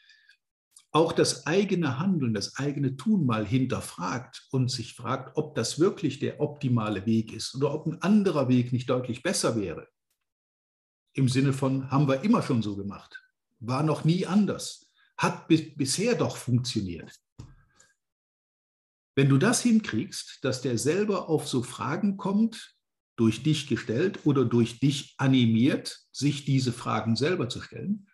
auch 0.90 1.12
das 1.12 1.46
eigene 1.46 1.98
Handeln, 1.98 2.32
das 2.32 2.56
eigene 2.56 2.96
Tun 2.96 3.26
mal 3.26 3.44
hinterfragt 3.44 4.46
und 4.50 4.70
sich 4.70 4.94
fragt, 4.94 5.36
ob 5.36 5.54
das 5.54 5.78
wirklich 5.78 6.18
der 6.18 6.40
optimale 6.40 7.04
Weg 7.04 7.32
ist 7.32 7.54
oder 7.54 7.74
ob 7.74 7.86
ein 7.86 8.00
anderer 8.00 8.48
Weg 8.48 8.72
nicht 8.72 8.88
deutlich 8.88 9.22
besser 9.22 9.56
wäre. 9.56 9.88
Im 11.12 11.28
Sinne 11.28 11.52
von, 11.52 11.90
haben 11.90 12.08
wir 12.08 12.22
immer 12.22 12.42
schon 12.42 12.62
so 12.62 12.76
gemacht, 12.76 13.22
war 13.60 13.82
noch 13.82 14.04
nie 14.04 14.24
anders, 14.24 14.90
hat 15.16 15.48
bisher 15.48 16.14
doch 16.14 16.36
funktioniert. 16.36 17.12
Wenn 19.18 19.28
du 19.28 19.36
das 19.36 19.62
hinkriegst, 19.62 20.38
dass 20.42 20.62
der 20.62 20.78
selber 20.78 21.28
auf 21.28 21.48
so 21.48 21.64
Fragen 21.64 22.16
kommt, 22.18 22.76
durch 23.16 23.42
dich 23.42 23.66
gestellt 23.66 24.24
oder 24.24 24.44
durch 24.44 24.78
dich 24.78 25.16
animiert, 25.18 26.06
sich 26.12 26.44
diese 26.44 26.72
Fragen 26.72 27.16
selber 27.16 27.48
zu 27.48 27.60
stellen, 27.60 28.06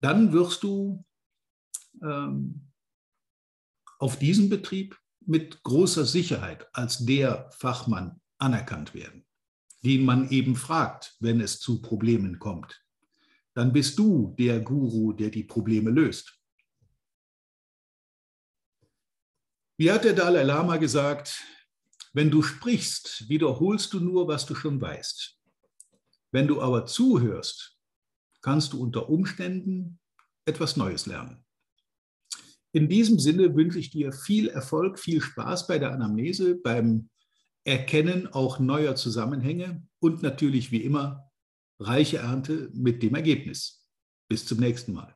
dann 0.00 0.32
wirst 0.32 0.62
du 0.62 1.04
ähm, 2.02 2.72
auf 3.98 4.18
diesem 4.18 4.48
Betrieb 4.48 4.98
mit 5.26 5.62
großer 5.62 6.06
Sicherheit 6.06 6.74
als 6.74 7.04
der 7.04 7.50
Fachmann 7.52 8.18
anerkannt 8.38 8.94
werden, 8.94 9.26
den 9.84 10.06
man 10.06 10.30
eben 10.30 10.56
fragt, 10.56 11.16
wenn 11.20 11.38
es 11.38 11.60
zu 11.60 11.82
Problemen 11.82 12.38
kommt. 12.38 12.82
Dann 13.52 13.74
bist 13.74 13.98
du 13.98 14.34
der 14.38 14.58
Guru, 14.60 15.12
der 15.12 15.28
die 15.28 15.44
Probleme 15.44 15.90
löst. 15.90 16.35
Wie 19.78 19.90
hat 19.92 20.04
der 20.04 20.14
Dalai 20.14 20.42
Lama 20.42 20.78
gesagt, 20.78 21.44
wenn 22.14 22.30
du 22.30 22.42
sprichst, 22.42 23.28
wiederholst 23.28 23.92
du 23.92 24.00
nur, 24.00 24.26
was 24.26 24.46
du 24.46 24.54
schon 24.54 24.80
weißt. 24.80 25.38
Wenn 26.32 26.48
du 26.48 26.62
aber 26.62 26.86
zuhörst, 26.86 27.76
kannst 28.40 28.72
du 28.72 28.82
unter 28.82 29.10
Umständen 29.10 29.98
etwas 30.46 30.76
Neues 30.76 31.06
lernen. 31.06 31.44
In 32.72 32.88
diesem 32.88 33.18
Sinne 33.18 33.54
wünsche 33.54 33.78
ich 33.78 33.90
dir 33.90 34.12
viel 34.12 34.48
Erfolg, 34.48 34.98
viel 34.98 35.20
Spaß 35.20 35.66
bei 35.66 35.78
der 35.78 35.92
Anamnese, 35.92 36.56
beim 36.56 37.10
Erkennen 37.64 38.28
auch 38.28 38.58
neuer 38.58 38.94
Zusammenhänge 38.94 39.86
und 39.98 40.22
natürlich 40.22 40.70
wie 40.70 40.82
immer 40.82 41.30
reiche 41.78 42.18
Ernte 42.18 42.70
mit 42.72 43.02
dem 43.02 43.14
Ergebnis. 43.14 43.86
Bis 44.28 44.46
zum 44.46 44.58
nächsten 44.58 44.92
Mal. 44.92 45.15